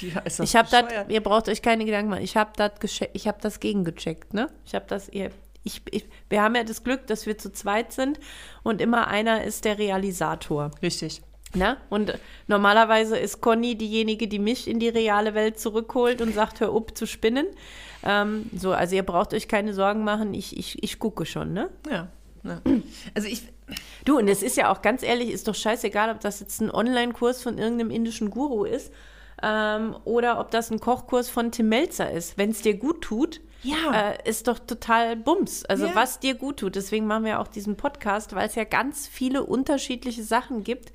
[0.00, 2.22] Die ist Ich habe das, ihr braucht euch keine Gedanken machen.
[2.24, 2.72] Ich habe das
[3.12, 4.48] ich habe das gegengecheckt, ne?
[4.64, 5.30] Ich habe das, ihr,
[5.64, 8.18] ich, ich, wir haben ja das Glück, dass wir zu zweit sind
[8.62, 10.70] und immer einer ist der Realisator.
[10.82, 11.22] Richtig.
[11.54, 11.76] Ne?
[11.90, 16.74] Und normalerweise ist Conny diejenige, die mich in die reale Welt zurückholt und sagt, hör
[16.74, 17.46] up zu spinnen.
[18.04, 21.68] Ähm, so, also ihr braucht euch keine Sorgen machen, ich, ich, ich gucke schon, ne?
[21.90, 22.08] Ja.
[22.42, 22.60] ja.
[23.14, 23.42] Also ich,
[24.04, 26.70] Du, und es ist ja auch ganz ehrlich, ist doch scheißegal, ob das jetzt ein
[26.70, 28.92] Online-Kurs von irgendeinem indischen Guru ist
[29.42, 32.38] ähm, oder ob das ein Kochkurs von Tim Melzer ist.
[32.38, 34.10] Wenn es dir gut tut, Ja.
[34.10, 35.64] äh, ist doch total Bums.
[35.64, 35.94] Also Ja.
[35.94, 36.74] was dir gut tut.
[36.76, 40.92] Deswegen machen wir auch diesen Podcast, weil es ja ganz viele unterschiedliche Sachen gibt,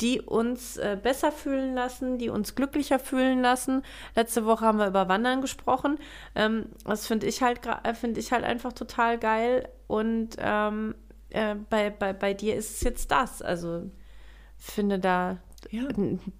[0.00, 3.82] die uns äh, besser fühlen lassen, die uns glücklicher fühlen lassen.
[4.14, 5.98] Letzte Woche haben wir über Wandern gesprochen.
[6.34, 9.68] Ähm, das finde ich halt äh, finde ich halt einfach total geil.
[9.86, 10.94] Und ähm,
[11.30, 13.40] äh, bei, bei, bei dir ist es jetzt das.
[13.42, 13.90] Also
[14.58, 15.38] finde da
[15.70, 15.82] ja.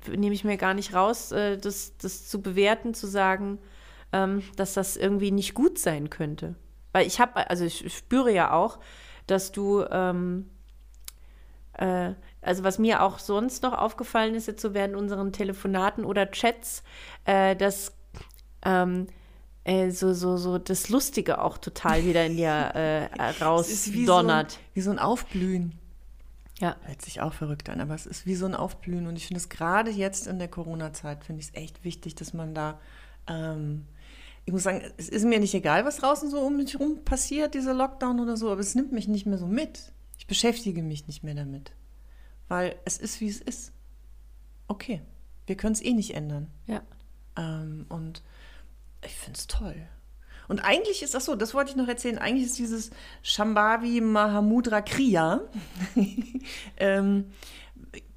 [0.09, 3.59] nehme ich mir gar nicht raus, äh, das, das zu bewerten, zu sagen,
[4.17, 6.55] ähm, dass das irgendwie nicht gut sein könnte.
[6.93, 8.79] Weil ich habe, also ich spüre ja auch,
[9.27, 10.49] dass du, ähm,
[11.75, 16.31] äh, also was mir auch sonst noch aufgefallen ist, jetzt so während unseren Telefonaten oder
[16.31, 16.83] Chats,
[17.25, 17.93] äh, dass
[18.65, 19.09] ähm,
[19.65, 23.05] äh, so, so, so das Lustige auch total wieder in dir äh,
[23.61, 24.59] ist wie so, ein, rausdonnert.
[24.75, 25.79] wie so ein Aufblühen.
[26.59, 26.77] Ja.
[26.85, 29.07] Hört sich auch verrückt an, aber es ist wie so ein Aufblühen.
[29.07, 32.33] Und ich finde es gerade jetzt in der Corona-Zeit, finde ich es echt wichtig, dass
[32.33, 32.81] man da,
[33.27, 33.87] ähm,
[34.47, 37.55] ich muss sagen, es ist mir nicht egal, was draußen so um mich herum passiert,
[37.55, 39.93] dieser Lockdown oder so, aber es nimmt mich nicht mehr so mit.
[40.19, 41.73] Ich beschäftige mich nicht mehr damit.
[42.47, 43.73] Weil es ist, wie es ist.
[44.69, 45.03] Okay,
[45.47, 46.47] wir können es eh nicht ändern.
[46.67, 46.83] Ja.
[47.37, 48.23] Ähm, und
[49.05, 49.75] ich finde es toll.
[50.47, 52.91] Und eigentlich ist das so, das wollte ich noch erzählen, eigentlich ist dieses
[53.23, 55.41] Shambhavi Mahamudra Kriya.
[56.77, 57.33] ähm,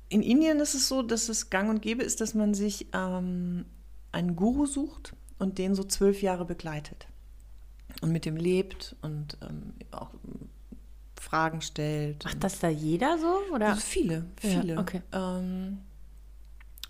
[0.10, 3.65] in Indien ist es so, dass es gang und gäbe ist, dass man sich ähm,
[4.12, 7.08] einen Guru sucht und den so zwölf Jahre begleitet.
[8.02, 10.12] Und mit dem lebt und ähm, auch
[11.19, 12.23] Fragen stellt.
[12.23, 13.54] Macht das da jeder so?
[13.54, 13.69] Oder?
[13.69, 14.78] also viele, Ja, viele.
[14.78, 15.02] okay.
[15.12, 15.80] Ähm,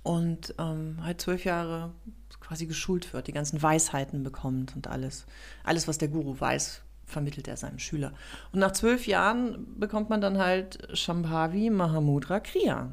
[0.03, 1.91] und ähm, halt zwölf Jahre
[2.39, 5.25] quasi geschult wird, die ganzen Weisheiten bekommt und alles.
[5.63, 8.13] Alles, was der Guru weiß, vermittelt er seinem Schüler.
[8.51, 12.89] Und nach zwölf Jahren bekommt man dann halt Shambhavi Mahamudra Kriya.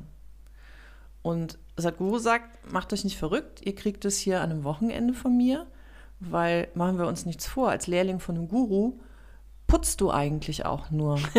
[1.27, 5.37] Und Sadhguru sagt, macht euch nicht verrückt, ihr kriegt es hier an einem Wochenende von
[5.37, 5.67] mir,
[6.21, 9.01] weil machen wir uns nichts vor, als Lehrling von einem Guru
[9.67, 11.19] putzt du eigentlich auch nur.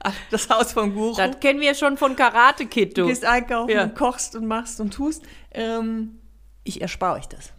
[0.30, 1.14] das Haus vom Guru.
[1.14, 3.08] Das kennen wir schon von Karate Kid, Du du.
[3.08, 3.82] gehst einkaufen Ja.
[3.82, 5.22] und kochst und machst und tust.
[5.50, 6.18] Ähm,
[6.64, 7.52] ich erspare euch das.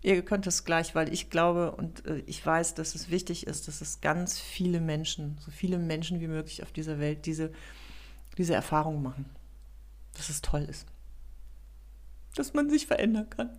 [0.00, 3.66] Ihr könnt es gleich, weil ich glaube und äh, ich weiß, dass es wichtig ist,
[3.66, 7.50] dass es ganz viele Menschen, so viele Menschen wie möglich auf dieser Welt diese,
[8.38, 9.26] diese Erfahrung machen.
[10.20, 10.86] Dass es toll ist.
[12.34, 13.56] Dass man sich verändern kann.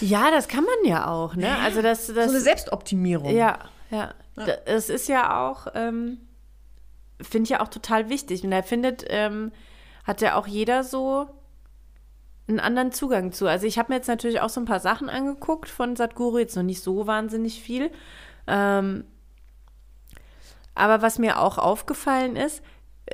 [0.00, 1.58] Ja, das kann man ja auch, ne?
[1.58, 3.30] Also das, das so eine Selbstoptimierung.
[3.36, 3.58] ja,
[3.90, 4.14] ja.
[4.36, 4.46] Ja.
[4.64, 6.18] Es ist ja auch, ähm,
[7.20, 8.42] finde ich ja auch total wichtig.
[8.42, 9.52] Und da findet, ähm,
[10.02, 11.28] hat ja auch jeder so
[12.48, 13.46] einen anderen Zugang zu.
[13.46, 16.56] Also ich habe mir jetzt natürlich auch so ein paar Sachen angeguckt von Sadhguru, jetzt
[16.56, 17.92] noch nicht so wahnsinnig viel.
[18.48, 19.04] Ähm,
[20.74, 22.62] aber was mir auch aufgefallen ist,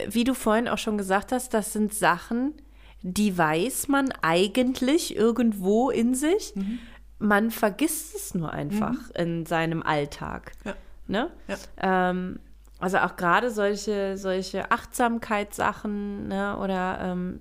[0.08, 2.54] wie du vorhin auch schon gesagt hast, das sind Sachen,
[3.02, 6.54] die weiß man eigentlich irgendwo in sich.
[6.54, 6.78] Mhm.
[7.18, 10.52] Man vergisst es nur einfach in seinem Alltag.
[10.64, 10.74] Ja.
[11.06, 11.30] Ne?
[11.48, 12.10] Ja.
[12.10, 12.38] Ähm,
[12.78, 16.56] also auch gerade solche, solche Achtsamkeitssachen ne?
[16.58, 17.40] oder ähm,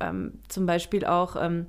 [0.00, 1.66] ähm, zum Beispiel auch, ähm,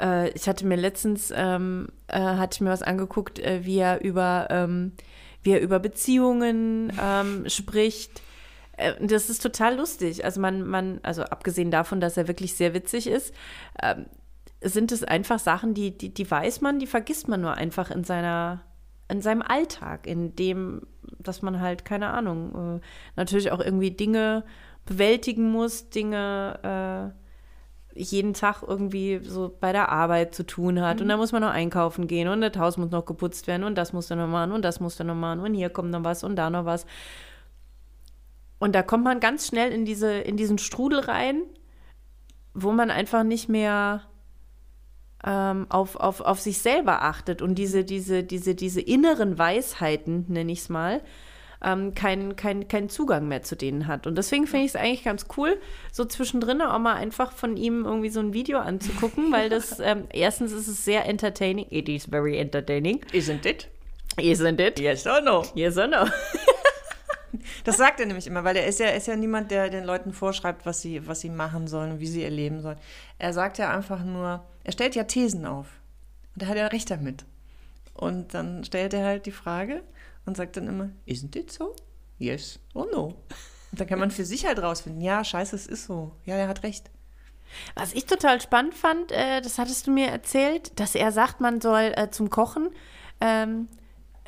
[0.00, 4.02] äh, ich hatte mir letztens, ähm, äh, hatte ich mir was angeguckt, äh, wie er
[4.02, 4.92] über, ähm,
[5.42, 8.20] wie er über Beziehungen ähm, spricht.
[8.76, 10.24] äh, das ist total lustig.
[10.24, 13.34] Also man, man, also abgesehen davon, dass er wirklich sehr witzig ist,
[13.82, 14.06] ähm,
[14.62, 18.04] sind es einfach Sachen, die, die, die weiß man, die vergisst man nur einfach in
[18.04, 18.62] seiner,
[19.08, 20.82] in seinem Alltag, in dem,
[21.18, 22.80] dass man halt, keine Ahnung, äh,
[23.16, 24.44] natürlich auch irgendwie Dinge
[24.84, 27.20] bewältigen muss, Dinge äh,
[27.94, 30.96] jeden Tag irgendwie so bei der Arbeit zu tun hat.
[30.96, 31.02] Mhm.
[31.02, 33.76] Und da muss man noch einkaufen gehen und das Haus muss noch geputzt werden und
[33.76, 36.04] das muss dann noch machen und das muss dann noch machen und hier kommt noch
[36.04, 36.86] was und da noch was.
[38.58, 41.42] Und da kommt man ganz schnell in, diese, in diesen Strudel rein,
[42.54, 44.02] wo man einfach nicht mehr
[45.24, 50.52] ähm, auf, auf, auf sich selber achtet und diese, diese, diese, diese inneren Weisheiten, nenne
[50.52, 51.00] ich es mal,
[51.62, 54.06] ähm, keinen kein, kein Zugang mehr zu denen hat.
[54.06, 55.60] Und deswegen finde ich es eigentlich ganz cool,
[55.92, 60.04] so zwischendrin auch mal einfach von ihm irgendwie so ein Video anzugucken, weil das, ähm,
[60.12, 61.66] erstens ist es sehr entertaining.
[61.70, 63.00] It is very entertaining.
[63.12, 63.68] Isn't it?
[64.16, 64.80] Isn't it?
[64.80, 65.44] Yes or no?
[65.54, 66.06] Yes or no?
[67.64, 70.12] Das sagt er nämlich immer, weil er ist ja, ist ja niemand, der den Leuten
[70.12, 72.78] vorschreibt, was sie, was sie machen sollen und wie sie ihr Leben sollen.
[73.18, 75.66] Er sagt ja einfach nur, er stellt ja Thesen auf.
[76.34, 77.24] Und da hat er recht damit.
[77.94, 79.82] Und dann stellt er halt die Frage
[80.30, 81.74] und sagt dann immer, isn't it so?
[82.18, 83.16] Yes or no?
[83.72, 86.12] Und dann kann man für sich halt rausfinden, ja, scheiße, es ist so.
[86.24, 86.88] Ja, er hat recht.
[87.74, 91.60] Was ich total spannend fand, äh, das hattest du mir erzählt, dass er sagt, man
[91.60, 92.70] soll äh, zum Kochen
[93.20, 93.66] ähm,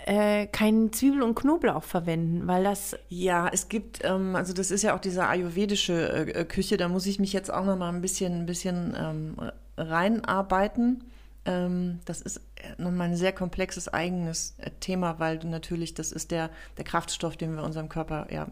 [0.06, 2.96] äh, keinen Zwiebel und Knoblauch verwenden, weil das.
[3.08, 6.88] Ja, es gibt, ähm, also das ist ja auch diese ayurvedische äh, äh, Küche, da
[6.88, 9.36] muss ich mich jetzt auch noch mal ein bisschen, ein bisschen ähm,
[9.76, 11.04] reinarbeiten.
[11.44, 16.30] Ähm, das ist äh, nochmal ein sehr komplexes eigenes äh, Thema, weil natürlich, das ist
[16.30, 18.48] der, der Kraftstoff, den wir unserem Körper ja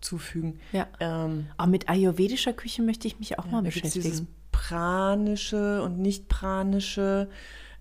[0.00, 0.58] zufügen.
[0.72, 0.86] Ja.
[1.00, 4.02] Ähm, Aber mit ayurvedischer Küche möchte ich mich auch ja, mal beschäftigen.
[4.02, 7.28] Dieses pranische und nicht pranische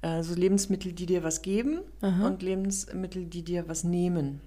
[0.01, 2.27] äh, so Lebensmittel, die dir was geben Aha.
[2.27, 4.41] und Lebensmittel, die dir was nehmen.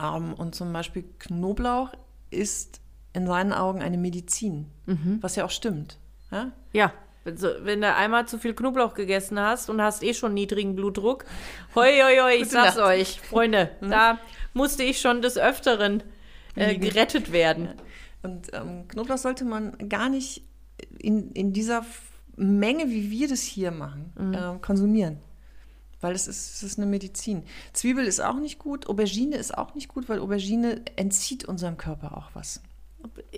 [0.00, 1.92] Ähm, und zum Beispiel Knoblauch
[2.30, 2.80] ist
[3.12, 5.18] in seinen Augen eine Medizin, mhm.
[5.20, 5.98] was ja auch stimmt.
[6.30, 6.92] Ja, ja.
[7.24, 11.24] Also, wenn du einmal zu viel Knoblauch gegessen hast und hast eh schon niedrigen Blutdruck,
[11.74, 13.90] hoi, hoi, hoi, ich sag's euch, Freunde, mhm.
[13.90, 14.18] da
[14.54, 16.02] musste ich schon des Öfteren
[16.56, 17.68] äh, gerettet werden.
[18.22, 20.42] Und ähm, Knoblauch sollte man gar nicht
[20.98, 21.84] in, in dieser
[22.36, 24.34] Menge, wie wir das hier machen, mhm.
[24.34, 25.18] äh, konsumieren.
[26.00, 27.44] Weil es ist, es ist eine Medizin.
[27.72, 32.16] Zwiebel ist auch nicht gut, Aubergine ist auch nicht gut, weil Aubergine entzieht unserem Körper
[32.16, 32.60] auch was.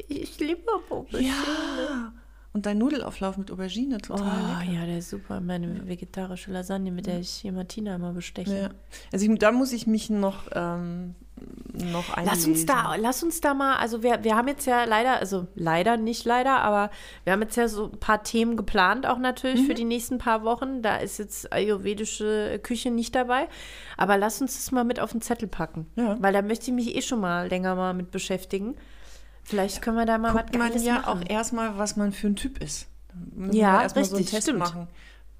[0.09, 1.29] Ich liebe Aubergine.
[1.29, 2.13] Ja.
[2.55, 4.21] Und dein Nudelauflauf mit Aubergine, total.
[4.23, 4.73] Oh, lecker.
[4.73, 5.41] ja, der ist super.
[5.41, 8.57] Meine vegetarische Lasagne, mit der ich hier Martina immer besteche.
[8.57, 8.71] Ja.
[9.13, 11.17] Also ich, da muss ich mich noch ähm,
[11.73, 12.25] noch einlesen.
[12.25, 15.49] Lass uns da, lass uns da mal, also wir, wir haben jetzt ja leider, also
[15.57, 16.91] leider, nicht leider, aber
[17.25, 19.67] wir haben jetzt ja so ein paar Themen geplant, auch natürlich mhm.
[19.67, 20.81] für die nächsten paar Wochen.
[20.81, 23.49] Da ist jetzt ayurvedische Küche nicht dabei.
[23.97, 25.87] Aber lass uns das mal mit auf den Zettel packen.
[25.97, 26.17] Ja.
[26.21, 28.77] Weil da möchte ich mich eh schon mal länger mal mit beschäftigen.
[29.45, 31.23] Vielleicht können wir da mal Guckt was man ja machen.
[31.23, 32.87] auch erstmal, was man für ein Typ ist.
[33.53, 34.59] ja, erstmal so einen Test stimmt.
[34.59, 34.89] machen.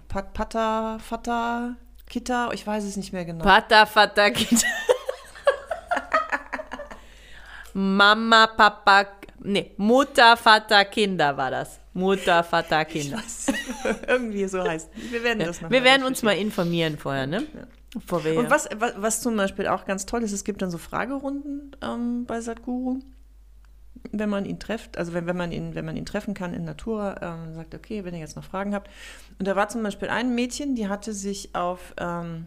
[0.09, 1.77] Pat, Pata, Fata,
[2.09, 3.43] Kita, ich weiß es nicht mehr genau.
[3.43, 4.67] Pata, Fata, Kita.
[7.73, 9.07] Mama, Papa,
[9.41, 11.81] nee, Mutter, Vater, Kinder war das.
[11.95, 13.21] Mutter, Vater, Kinder.
[14.07, 14.91] Irgendwie so heißt.
[15.11, 17.45] Wir werden das noch Wir werden uns mal informieren vorher, ne?
[17.55, 17.67] Ja.
[17.95, 21.77] Und was, was, was, zum Beispiel auch ganz toll ist, es gibt dann so Fragerunden
[21.81, 22.99] ähm, bei Sadhguru,
[24.13, 26.65] wenn man ihn trifft, also wenn, wenn, man, ihn, wenn man ihn treffen kann in
[26.65, 28.91] Natura, ähm, sagt, okay, wenn ihr jetzt noch Fragen habt.
[29.39, 32.47] Und da war zum Beispiel ein Mädchen, die hatte sich auf ähm,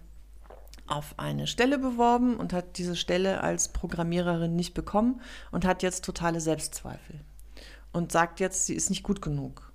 [0.88, 6.06] auf eine Stelle beworben und hat diese Stelle als Programmiererin nicht bekommen und hat jetzt
[6.06, 7.20] totale Selbstzweifel
[7.92, 9.74] und sagt jetzt, sie ist nicht gut genug.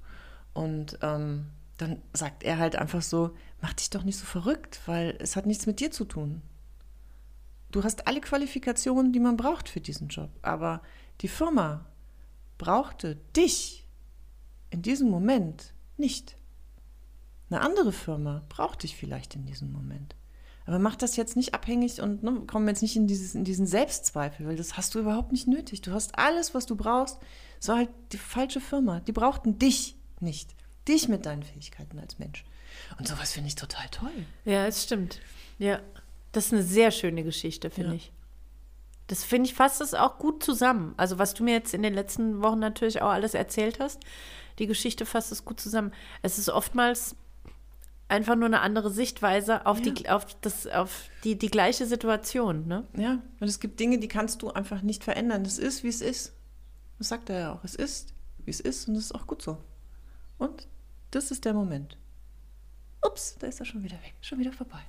[0.54, 1.46] Und ähm,
[1.78, 5.46] dann sagt er halt einfach so, mach dich doch nicht so verrückt, weil es hat
[5.46, 6.42] nichts mit dir zu tun.
[7.70, 10.82] Du hast alle Qualifikationen, die man braucht für diesen Job, aber
[11.22, 11.86] die Firma
[12.58, 13.86] brauchte dich
[14.70, 16.36] in diesem Moment nicht.
[17.50, 20.16] Eine andere Firma braucht dich vielleicht in diesem Moment.
[20.64, 23.66] Aber mach das jetzt nicht abhängig und ne, komm jetzt nicht in, dieses, in diesen
[23.66, 25.82] Selbstzweifel, weil das hast du überhaupt nicht nötig.
[25.82, 27.18] Du hast alles, was du brauchst.
[27.60, 29.00] Es war halt die falsche Firma.
[29.00, 30.54] Die brauchten dich nicht.
[30.86, 32.44] Dich mit deinen Fähigkeiten als Mensch.
[32.98, 34.26] Und sowas finde ich total toll.
[34.44, 35.20] Ja, es stimmt.
[35.58, 35.80] Ja.
[36.30, 37.96] Das ist eine sehr schöne Geschichte, finde ja.
[37.96, 38.12] ich.
[39.06, 40.94] Das finde ich fasst es auch gut zusammen.
[40.96, 44.00] Also, was du mir jetzt in den letzten Wochen natürlich auch alles erzählt hast,
[44.58, 45.92] die Geschichte fasst es gut zusammen.
[46.22, 47.16] Es ist oftmals
[48.08, 49.92] einfach nur eine andere Sichtweise auf, ja.
[49.92, 52.66] die, auf, das, auf die, die gleiche Situation.
[52.66, 52.86] Ne?
[52.96, 55.42] Ja, und es gibt Dinge, die kannst du einfach nicht verändern.
[55.44, 56.34] Es ist, wie es ist.
[56.98, 57.64] Das sagt er ja auch.
[57.64, 59.58] Es ist, wie es ist und es ist auch gut so.
[60.38, 60.68] Und
[61.10, 61.96] das ist der Moment.
[63.04, 64.80] Ups, da ist er schon wieder weg, schon wieder vorbei.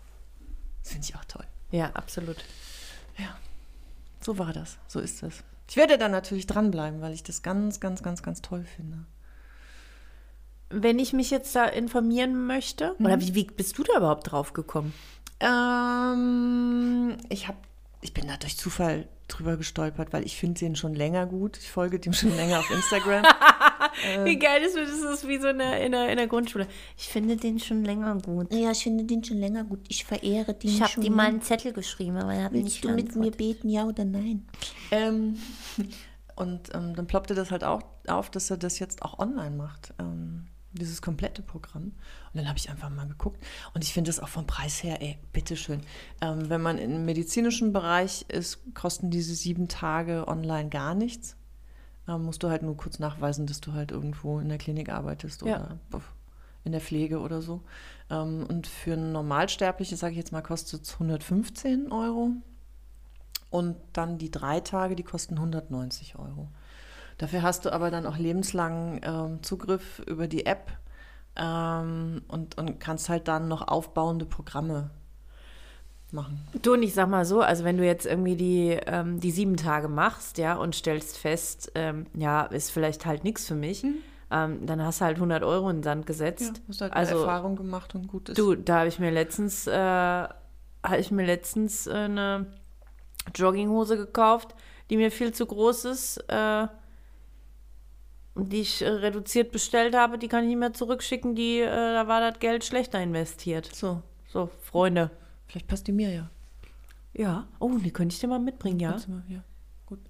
[0.83, 1.45] Das finde ich auch toll.
[1.71, 2.37] Ja, absolut.
[3.17, 3.35] Ja,
[4.23, 5.43] so war das, so ist es.
[5.69, 9.05] Ich werde da natürlich dranbleiben, weil ich das ganz, ganz, ganz, ganz toll finde.
[10.69, 13.05] Wenn ich mich jetzt da informieren möchte, Mhm.
[13.05, 14.93] oder wie, wie bist du da überhaupt drauf gekommen?
[15.39, 17.57] Ähm, ich habe,
[18.01, 21.57] ich bin da durch Zufall drüber gestolpert, weil ich finde den schon länger gut.
[21.57, 23.23] Ich folge dem schon länger auf Instagram.
[24.23, 24.89] Wie geil ist das?
[24.89, 26.67] Das ist wie so eine, in, der, in der Grundschule.
[26.97, 28.53] Ich finde den schon länger gut.
[28.53, 29.79] Ja, ich finde den schon länger gut.
[29.87, 31.03] Ich verehre den Ich habe schon.
[31.03, 33.69] ihm mal einen Zettel geschrieben, aber er hat mir nicht Willst du mit mir beten,
[33.69, 34.47] ja oder nein?
[34.91, 35.37] ähm,
[36.35, 39.93] und ähm, dann ploppte das halt auch auf, dass er das jetzt auch online macht.
[39.99, 41.83] Ähm, dieses komplette Programm.
[41.83, 41.93] Und
[42.33, 43.43] dann habe ich einfach mal geguckt.
[43.73, 45.81] Und ich finde das auch vom Preis her, ey, bitteschön.
[46.21, 51.37] Ähm, wenn man im medizinischen Bereich ist, kosten diese sieben Tage online gar nichts.
[52.07, 55.41] Ähm, musst du halt nur kurz nachweisen, dass du halt irgendwo in der Klinik arbeitest
[55.43, 55.55] Ja.
[55.55, 56.01] oder
[56.65, 57.61] in der Pflege oder so.
[58.09, 62.31] Ähm, und für ein Normalsterbliches, sage ich jetzt mal, kostet es 115 Euro.
[63.49, 66.47] Und dann die drei Tage, die kosten 190 Euro.
[67.19, 70.71] Dafür hast du aber dann auch lebenslangen ähm, Zugriff über die App
[71.35, 74.89] ähm, und, und kannst halt dann noch aufbauende Programme
[76.13, 76.39] machen.
[76.61, 79.57] Du und ich sag mal so, also wenn du jetzt irgendwie die, ähm, die sieben
[79.57, 83.85] Tage machst, ja, und stellst fest, ähm, ja, ist vielleicht halt nichts für mich,
[84.31, 86.61] ähm, dann hast du halt 100 Euro in den Sand gesetzt.
[86.67, 88.37] hast halt also, Erfahrung gemacht und gut ist.
[88.37, 92.47] Du, da habe ich mir letztens, äh, habe ich mir letztens äh, eine
[93.35, 94.55] Jogginghose gekauft,
[94.89, 96.67] die mir viel zu groß ist, äh,
[98.35, 102.07] die ich äh, reduziert bestellt habe, die kann ich nicht mehr zurückschicken, die, äh, da
[102.07, 103.69] war das Geld schlechter investiert.
[103.73, 105.11] so, So, Freunde.
[105.53, 106.29] Vielleicht passt die mir ja.
[107.13, 107.47] Ja.
[107.59, 108.97] Oh, die könnte ich dir mal mitbringen, ja.
[109.07, 109.43] Mal, ja.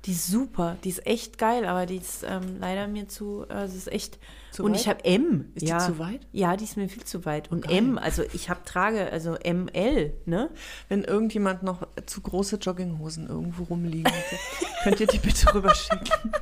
[0.06, 3.78] Die ist super, die ist echt geil, aber die ist ähm, leider mir zu, sie
[3.78, 4.20] ist echt.
[4.52, 4.82] Zu und weit?
[4.82, 5.52] ich habe M.
[5.56, 5.80] Ist die ja.
[5.80, 6.28] zu weit?
[6.32, 7.52] Ja, die ist mir viel zu weit.
[7.52, 7.78] Und Geil.
[7.78, 10.52] M, also ich habe trage, also ML, ne?
[10.90, 14.36] Wenn irgendjemand noch zu große Jogginghosen irgendwo rumliegen hätte,
[14.84, 16.32] könnt ihr die bitte rüberschicken.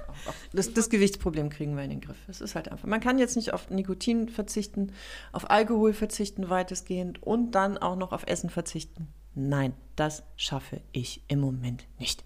[0.54, 2.18] Das, das Gewichtsproblem kriegen wir in den Griff.
[2.28, 2.88] Es ist halt einfach.
[2.88, 4.92] Man kann jetzt nicht auf Nikotin verzichten,
[5.32, 9.08] auf Alkohol verzichten weitestgehend und dann auch noch auf Essen verzichten.
[9.34, 12.26] Nein, das schaffe ich im Moment nicht.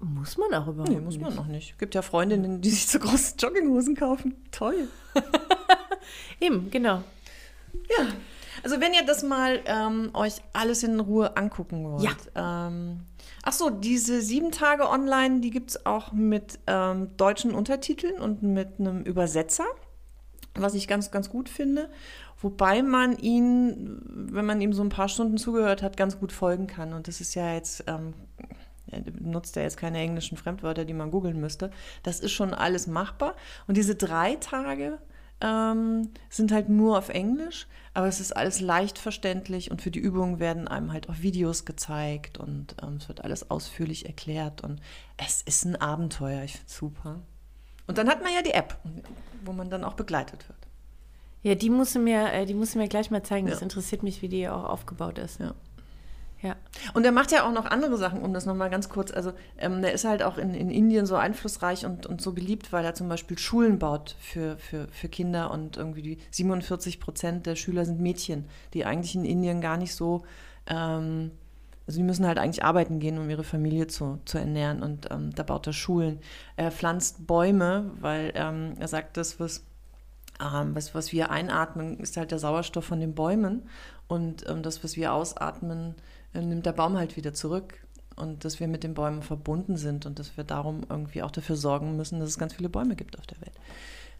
[0.00, 1.78] Muss man auch überhaupt Nee, muss man noch nicht.
[1.78, 4.36] Gibt ja Freundinnen, die sich zu große Jogginghosen kaufen.
[4.52, 4.88] Toll.
[6.40, 7.02] Eben, genau.
[7.72, 8.06] Ja,
[8.62, 12.02] also wenn ihr das mal ähm, euch alles in Ruhe angucken wollt.
[12.02, 12.68] Ja.
[12.68, 13.00] Ähm,
[13.42, 18.42] ach so, diese sieben Tage online, die gibt es auch mit ähm, deutschen Untertiteln und
[18.42, 19.66] mit einem Übersetzer,
[20.54, 21.90] was ich ganz, ganz gut finde.
[22.40, 26.68] Wobei man ihn, wenn man ihm so ein paar Stunden zugehört hat, ganz gut folgen
[26.68, 26.92] kann.
[26.92, 28.14] Und das ist ja jetzt, ähm,
[28.90, 31.70] benutzt ja jetzt keine englischen Fremdwörter, die man googeln müsste.
[32.02, 33.34] Das ist schon alles machbar.
[33.66, 34.98] Und diese drei Tage
[35.40, 40.00] ähm, sind halt nur auf Englisch, aber es ist alles leicht verständlich und für die
[40.00, 44.80] Übungen werden einem halt auch Videos gezeigt und ähm, es wird alles ausführlich erklärt und
[45.16, 46.42] es ist ein Abenteuer.
[46.42, 47.20] Ich finde es super.
[47.86, 48.78] Und dann hat man ja die App,
[49.44, 50.58] wo man dann auch begleitet wird.
[51.44, 53.46] Ja, die musst du mir, äh, die musst du mir gleich mal zeigen.
[53.46, 53.62] Das Ja.
[53.62, 55.38] interessiert mich, wie die auch aufgebaut ist.
[55.38, 55.54] Ja.
[56.40, 56.54] Ja.
[56.94, 59.12] Und er macht ja auch noch andere Sachen, um das nochmal ganz kurz.
[59.12, 62.72] Also, ähm, der ist halt auch in, in Indien so einflussreich und, und so beliebt,
[62.72, 67.46] weil er zum Beispiel Schulen baut für, für, für Kinder und irgendwie die 47 Prozent
[67.46, 70.22] der Schüler sind Mädchen, die eigentlich in Indien gar nicht so.
[70.66, 71.32] Ähm,
[71.88, 74.82] also, die müssen halt eigentlich arbeiten gehen, um ihre Familie zu, zu ernähren.
[74.82, 76.20] Und ähm, da baut er Schulen.
[76.54, 79.64] Er pflanzt Bäume, weil ähm, er sagt, das, was
[80.40, 83.68] ähm, was, was wir einatmen, ist halt der Sauerstoff von den Bäumen.
[84.06, 85.94] Und ähm, das, was wir ausatmen,
[86.34, 87.74] äh, nimmt der Baum halt wieder zurück.
[88.16, 91.56] Und dass wir mit den Bäumen verbunden sind und dass wir darum irgendwie auch dafür
[91.56, 93.52] sorgen müssen, dass es ganz viele Bäume gibt auf der Welt.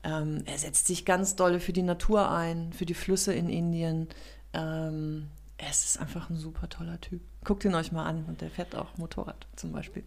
[0.05, 4.09] Ähm, er setzt sich ganz dolle für die Natur ein, für die Flüsse in Indien.
[4.53, 7.21] Ähm, es ist einfach ein super toller Typ.
[7.45, 10.05] Guckt ihn euch mal an und der fährt auch Motorrad zum Beispiel.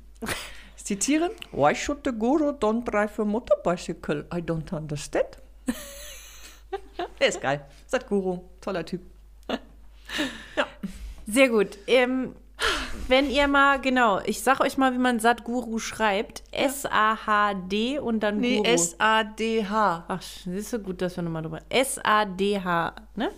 [0.78, 4.26] Ich zitiere: Why should the guru don't drive a motorbicycle?
[4.34, 5.41] I don't understand.
[7.20, 7.66] Der ist geil.
[7.88, 9.02] Sadhguru, toller Typ.
[11.28, 11.78] Sehr gut.
[11.88, 12.36] Ähm,
[13.08, 16.44] wenn ihr mal, genau, ich sag euch mal, wie man Sadhguru schreibt.
[16.52, 18.70] S-A-H-D und dann Nee, Guru.
[18.70, 20.06] S-A-D-H.
[20.08, 21.62] Ach, siehst du, gut, dass wir nochmal drüber.
[21.70, 23.32] S-A-D-H, ne?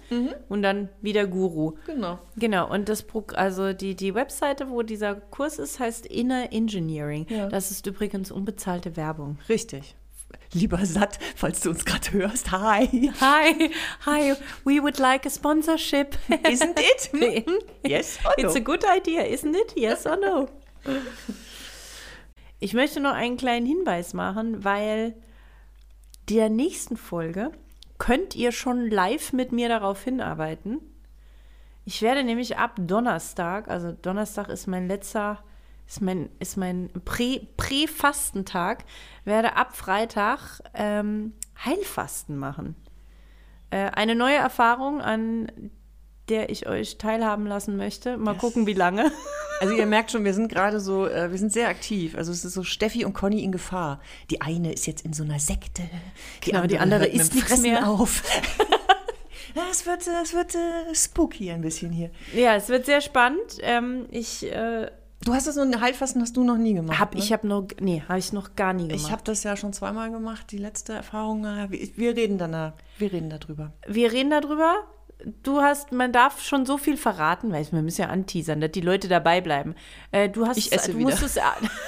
[0.50, 1.74] Und dann wieder Guru.
[1.86, 2.20] Genau.
[2.36, 3.06] Genau, und das
[3.36, 7.26] also die, die Webseite, wo dieser Kurs ist, heißt Inner Engineering.
[7.30, 7.48] Ja.
[7.48, 9.38] Das ist übrigens unbezahlte Werbung.
[9.50, 9.96] Richtig.
[10.54, 13.12] Lieber Satt, falls du uns gerade hörst, hi.
[13.20, 13.72] Hi,
[14.06, 16.18] hi, we would like a sponsorship.
[16.48, 17.12] Isn't it?
[17.86, 18.48] Yes or no?
[18.48, 19.74] It's a good idea, isn't it?
[19.76, 20.48] Yes or no?
[22.60, 25.16] Ich möchte noch einen kleinen Hinweis machen, weil
[26.30, 27.52] der nächsten Folge
[27.98, 30.80] könnt ihr schon live mit mir darauf hinarbeiten.
[31.86, 35.44] Ich werde nämlich ab Donnerstag, also Donnerstag ist mein letzter
[35.88, 38.86] ist mein, ist mein Prä- Prä-Fastentag,
[39.26, 42.76] werde ab Freitag ähm, Heilfasten machen.
[43.70, 45.52] Äh, eine neue Erfahrung, an
[46.30, 48.18] der ich euch teilhaben lassen möchte.
[48.18, 48.42] Mal Yes.
[48.42, 49.12] gucken, wie lange.
[49.62, 52.18] Also ihr merkt schon, wir sind gerade so, äh, wir sind sehr aktiv.
[52.18, 54.02] Also es ist so Steffi und Conny in Gefahr.
[54.30, 55.84] Die eine ist jetzt in so einer Sekte,
[56.44, 57.88] die Genau, die andere hört mit isst nichts mehr.
[57.88, 58.24] auf.
[59.72, 62.10] Es wird, es wird äh, spooky ein bisschen hier.
[62.34, 63.60] Ja, es wird sehr spannend.
[63.62, 64.90] Ähm, ich äh,
[65.24, 67.00] Du hast das noch, Heilfasten hast du noch nie gemacht.
[67.00, 67.24] habe ne?
[67.24, 69.06] ich habe noch nee, habe ich noch gar nie gemacht.
[69.06, 71.46] Ich habe das ja schon zweimal gemacht, die letzte Erfahrung.
[71.46, 73.74] äh, Wir reden danach, wir reden darüber.
[73.88, 74.84] wir reden darüber.
[75.42, 78.82] Du hast, man darf schon so viel verraten, weil wir müssen ja anteasern, dass die
[78.82, 79.74] Leute dabei bleiben.
[80.12, 81.12] Äh, du hast, Ich esse du wieder.
[81.12, 81.40] musstest,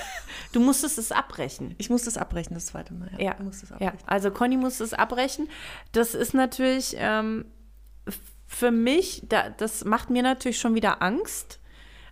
[0.54, 1.76] du musstest es abbrechen.
[1.78, 3.10] Ich muss das abbrechen, das zweite Mal.
[3.18, 4.00] Ja, ja, abbrechen.
[4.06, 5.50] also Conny muss es abbrechen.
[5.92, 7.44] Das ist natürlich ähm,
[8.48, 11.60] für mich, da, das macht mir natürlich schon wieder Angst,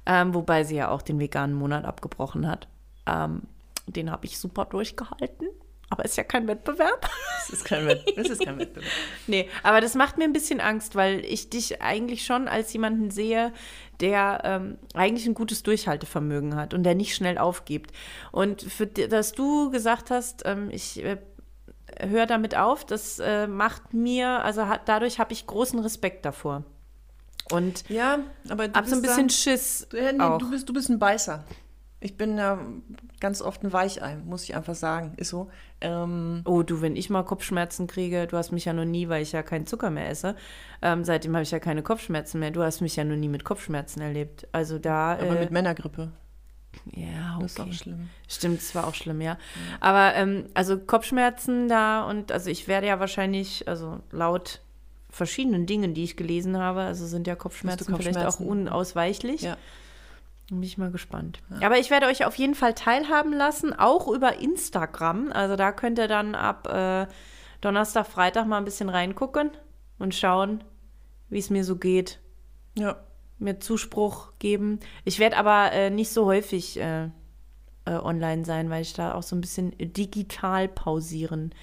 [0.05, 2.67] ähm, wobei sie ja auch den veganen Monat abgebrochen hat.
[3.05, 3.43] Ähm,
[3.87, 5.47] den habe ich super durchgehalten,
[5.89, 7.09] aber ist ja kein Wettbewerb.
[7.39, 8.89] Das ist kein, Wett das ist kein Wettbewerb.
[9.27, 13.11] Nee, aber das macht mir ein bisschen Angst, weil ich dich eigentlich schon als jemanden
[13.11, 13.51] sehe,
[13.99, 17.91] der ähm, eigentlich ein gutes Durchhaltevermögen hat und der nicht schnell aufgibt.
[18.31, 21.17] Und für, dass du gesagt hast, ähm, ich äh,
[21.99, 26.63] höre damit auf, das äh, macht mir, also hat, dadurch habe ich großen Respekt davor.
[27.51, 28.19] Und Ja,
[28.49, 30.37] aber du habe so ein bisschen da- Schiss Du, ja, nee, auch.
[30.37, 31.43] du, bist, du bist ein Beißer.
[31.99, 32.59] Ich bin ja
[33.21, 35.13] ganz oft ein Weichei, muss ich einfach sagen.
[35.15, 35.49] Ist so.
[35.79, 39.21] Ähm, Oh, du, wenn ich mal Kopfschmerzen kriege, du hast mich ja noch nie, weil
[39.23, 40.35] ich ja keinen Zucker mehr esse.
[40.81, 42.51] Ähm, seitdem habe ich ja keine Kopfschmerzen mehr.
[42.51, 44.47] Du hast mich ja noch nie mit Kopfschmerzen erlebt.
[44.51, 45.13] Also da.
[45.13, 46.11] aber äh, mit Männergrippe.
[46.91, 47.69] ja, Das ist okay.
[47.69, 48.09] auch schlimm.
[48.27, 49.37] Stimmt, das war auch schlimm, ja.
[49.79, 54.59] Aber ähm, also Kopfschmerzen da und also ich werde ja wahrscheinlich, also laut
[55.13, 58.47] verschiedenen Dingen, die ich gelesen habe, also sind ja Kopfschmerzen, vielleicht auch Kopfschmerzen.
[58.49, 59.41] unausweichlich.
[59.43, 59.57] Ja.
[60.49, 61.39] Bin ich mal gespannt.
[61.61, 65.31] Aber ich werde euch auf jeden Fall teilhaben lassen, auch über Instagram.
[65.31, 67.07] Also da könnt ihr dann ab äh,
[67.61, 69.51] Donnerstag, Freitag mal ein bisschen reingucken
[69.99, 70.63] und schauen,
[71.29, 72.19] wie es mir so geht
[72.77, 72.97] Ja.
[73.39, 74.79] mir Zuspruch geben.
[75.05, 77.09] Ich werde aber äh, nicht so häufig äh,
[77.85, 81.53] äh, online sein, weil ich da auch so ein bisschen digital pausieren.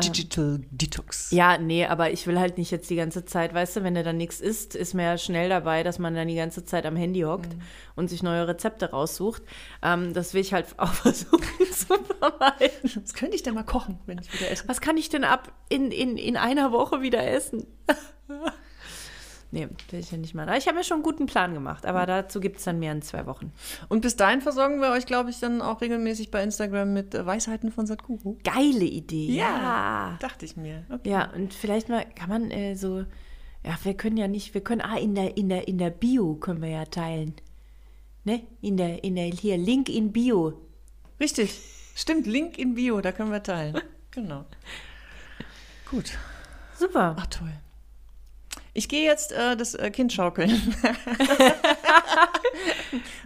[0.00, 1.30] Digital Detox.
[1.30, 4.02] Ja, nee, aber ich will halt nicht jetzt die ganze Zeit, weißt du, wenn du
[4.02, 6.96] dann nichts isst, ist mir ja schnell dabei, dass man dann die ganze Zeit am
[6.96, 7.56] Handy hockt
[7.96, 9.42] und sich neue Rezepte raussucht.
[9.82, 11.42] Ähm, das will ich halt auch versuchen
[11.72, 11.86] zu
[12.18, 13.02] vermeiden.
[13.02, 14.68] Was könnte ich denn mal kochen, wenn ich wieder esse?
[14.68, 17.66] Was kann ich denn ab in, in, in einer Woche wieder essen?
[19.50, 20.48] nee, will ich ja nicht machen.
[20.48, 22.92] Aber ich habe mir schon einen guten Plan gemacht, aber dazu gibt es dann mehr
[22.92, 23.52] in zwei Wochen.
[23.88, 27.24] Und bis dahin versorgen wir euch, glaube ich, dann auch regelmäßig bei Instagram mit äh,
[27.24, 28.36] Weisheiten von Sadhguru.
[28.44, 29.32] Geile Idee.
[29.32, 30.16] Ja.
[30.20, 30.84] Dachte ich mir.
[30.90, 31.10] Okay.
[31.10, 33.04] Ja, und vielleicht mal kann man äh, so,
[33.64, 36.34] ja, wir können ja nicht, wir können, ah, in der, in der, in der Bio
[36.34, 37.34] können wir ja teilen.
[38.24, 38.42] Ne?
[38.60, 40.60] In der, in der, hier, Link in Bio.
[41.20, 41.60] Richtig.
[41.94, 43.80] Stimmt, Link in Bio, da können wir teilen.
[44.10, 44.44] genau.
[45.90, 46.12] Gut.
[46.76, 47.16] Super.
[47.18, 47.52] Ach, toll.
[48.78, 50.50] Ich gehe jetzt äh, das äh, Kind schaukeln.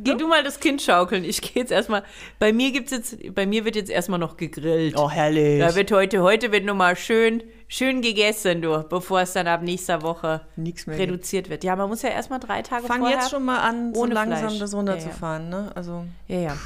[0.00, 1.24] Geh du mal das Kind schaukeln.
[1.24, 2.02] Ich gehe jetzt erstmal,
[2.38, 4.96] bei mir gibt's jetzt, bei mir wird jetzt erstmal noch gegrillt.
[4.96, 5.60] Oh, herrlich.
[5.60, 10.00] Da wird heute, heute wird nochmal schön, schön gegessen, du, bevor es dann ab nächster
[10.00, 10.98] Woche Nichts mehr.
[10.98, 11.64] reduziert wird.
[11.64, 13.18] Ja, man muss ja erstmal drei Tage Fang vorher.
[13.18, 14.58] jetzt schon mal an, so ohne langsam Fleisch.
[14.58, 15.50] das Ja, runterzufahren.
[15.50, 15.70] Ne?
[15.74, 16.56] Also Ja, ja.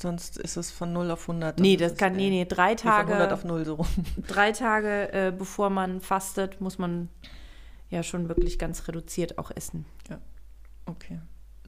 [0.00, 1.60] sonst ist es von 0 auf 100.
[1.60, 3.64] Nee, das ist kann, es, nee, äh, nee, drei nee, Von 100 Tage, auf 0
[3.64, 3.86] so rum.
[4.26, 7.08] drei Tage äh, bevor man fastet, muss man
[7.92, 9.84] ja schon wirklich ganz reduziert auch essen.
[10.86, 11.20] Okay.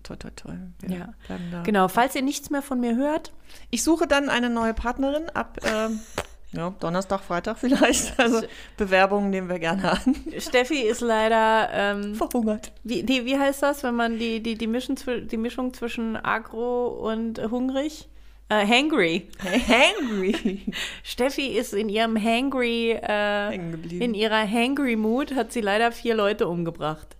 [0.03, 0.59] Toll, toll, toll.
[0.87, 1.14] Ja.
[1.51, 1.62] da.
[1.62, 3.33] Genau, falls ihr nichts mehr von mir hört,
[3.70, 6.01] Ich suche dann eine neue Partnerin ab ähm,
[6.53, 8.18] ja, Donnerstag, Freitag vielleicht.
[8.18, 8.43] Also
[8.77, 10.16] Bewerbungen nehmen wir gerne an.
[10.39, 12.72] Steffi ist leider, ähm, Verhungert.
[12.83, 16.89] wie, nee, wie heißt das, wenn man die, die, die, Mischung, die Mischung zwischen agro
[16.89, 18.09] und hungrig?
[18.49, 19.28] Äh, hangry.
[19.42, 20.61] Hangry.
[21.03, 26.47] Steffi ist in ihrem hangry, äh, in ihrer hangry Mood hat sie leider vier Leute
[26.47, 27.16] umgebracht.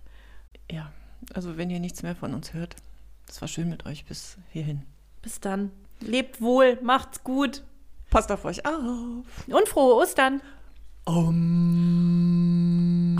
[0.71, 0.91] Ja,
[1.33, 2.75] also wenn ihr nichts mehr von uns hört,
[3.27, 4.83] es war schön mit euch bis hierhin.
[5.21, 5.71] Bis dann.
[5.99, 7.63] Lebt wohl, macht's gut
[8.09, 9.25] Passt auf euch auf.
[9.47, 10.41] und frohe Ostern.
[11.05, 13.15] Om.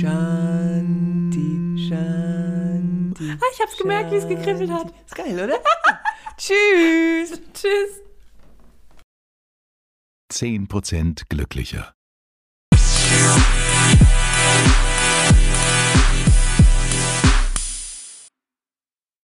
[0.00, 2.27] Shanti, Shanti.
[3.30, 4.92] Ah, ich hab's gemerkt, wie es gekribbelt hat.
[5.06, 5.58] Ist geil, oder?
[6.36, 7.40] Tschüss.
[7.52, 8.02] Tschüss.
[10.32, 11.94] 10% glücklicher.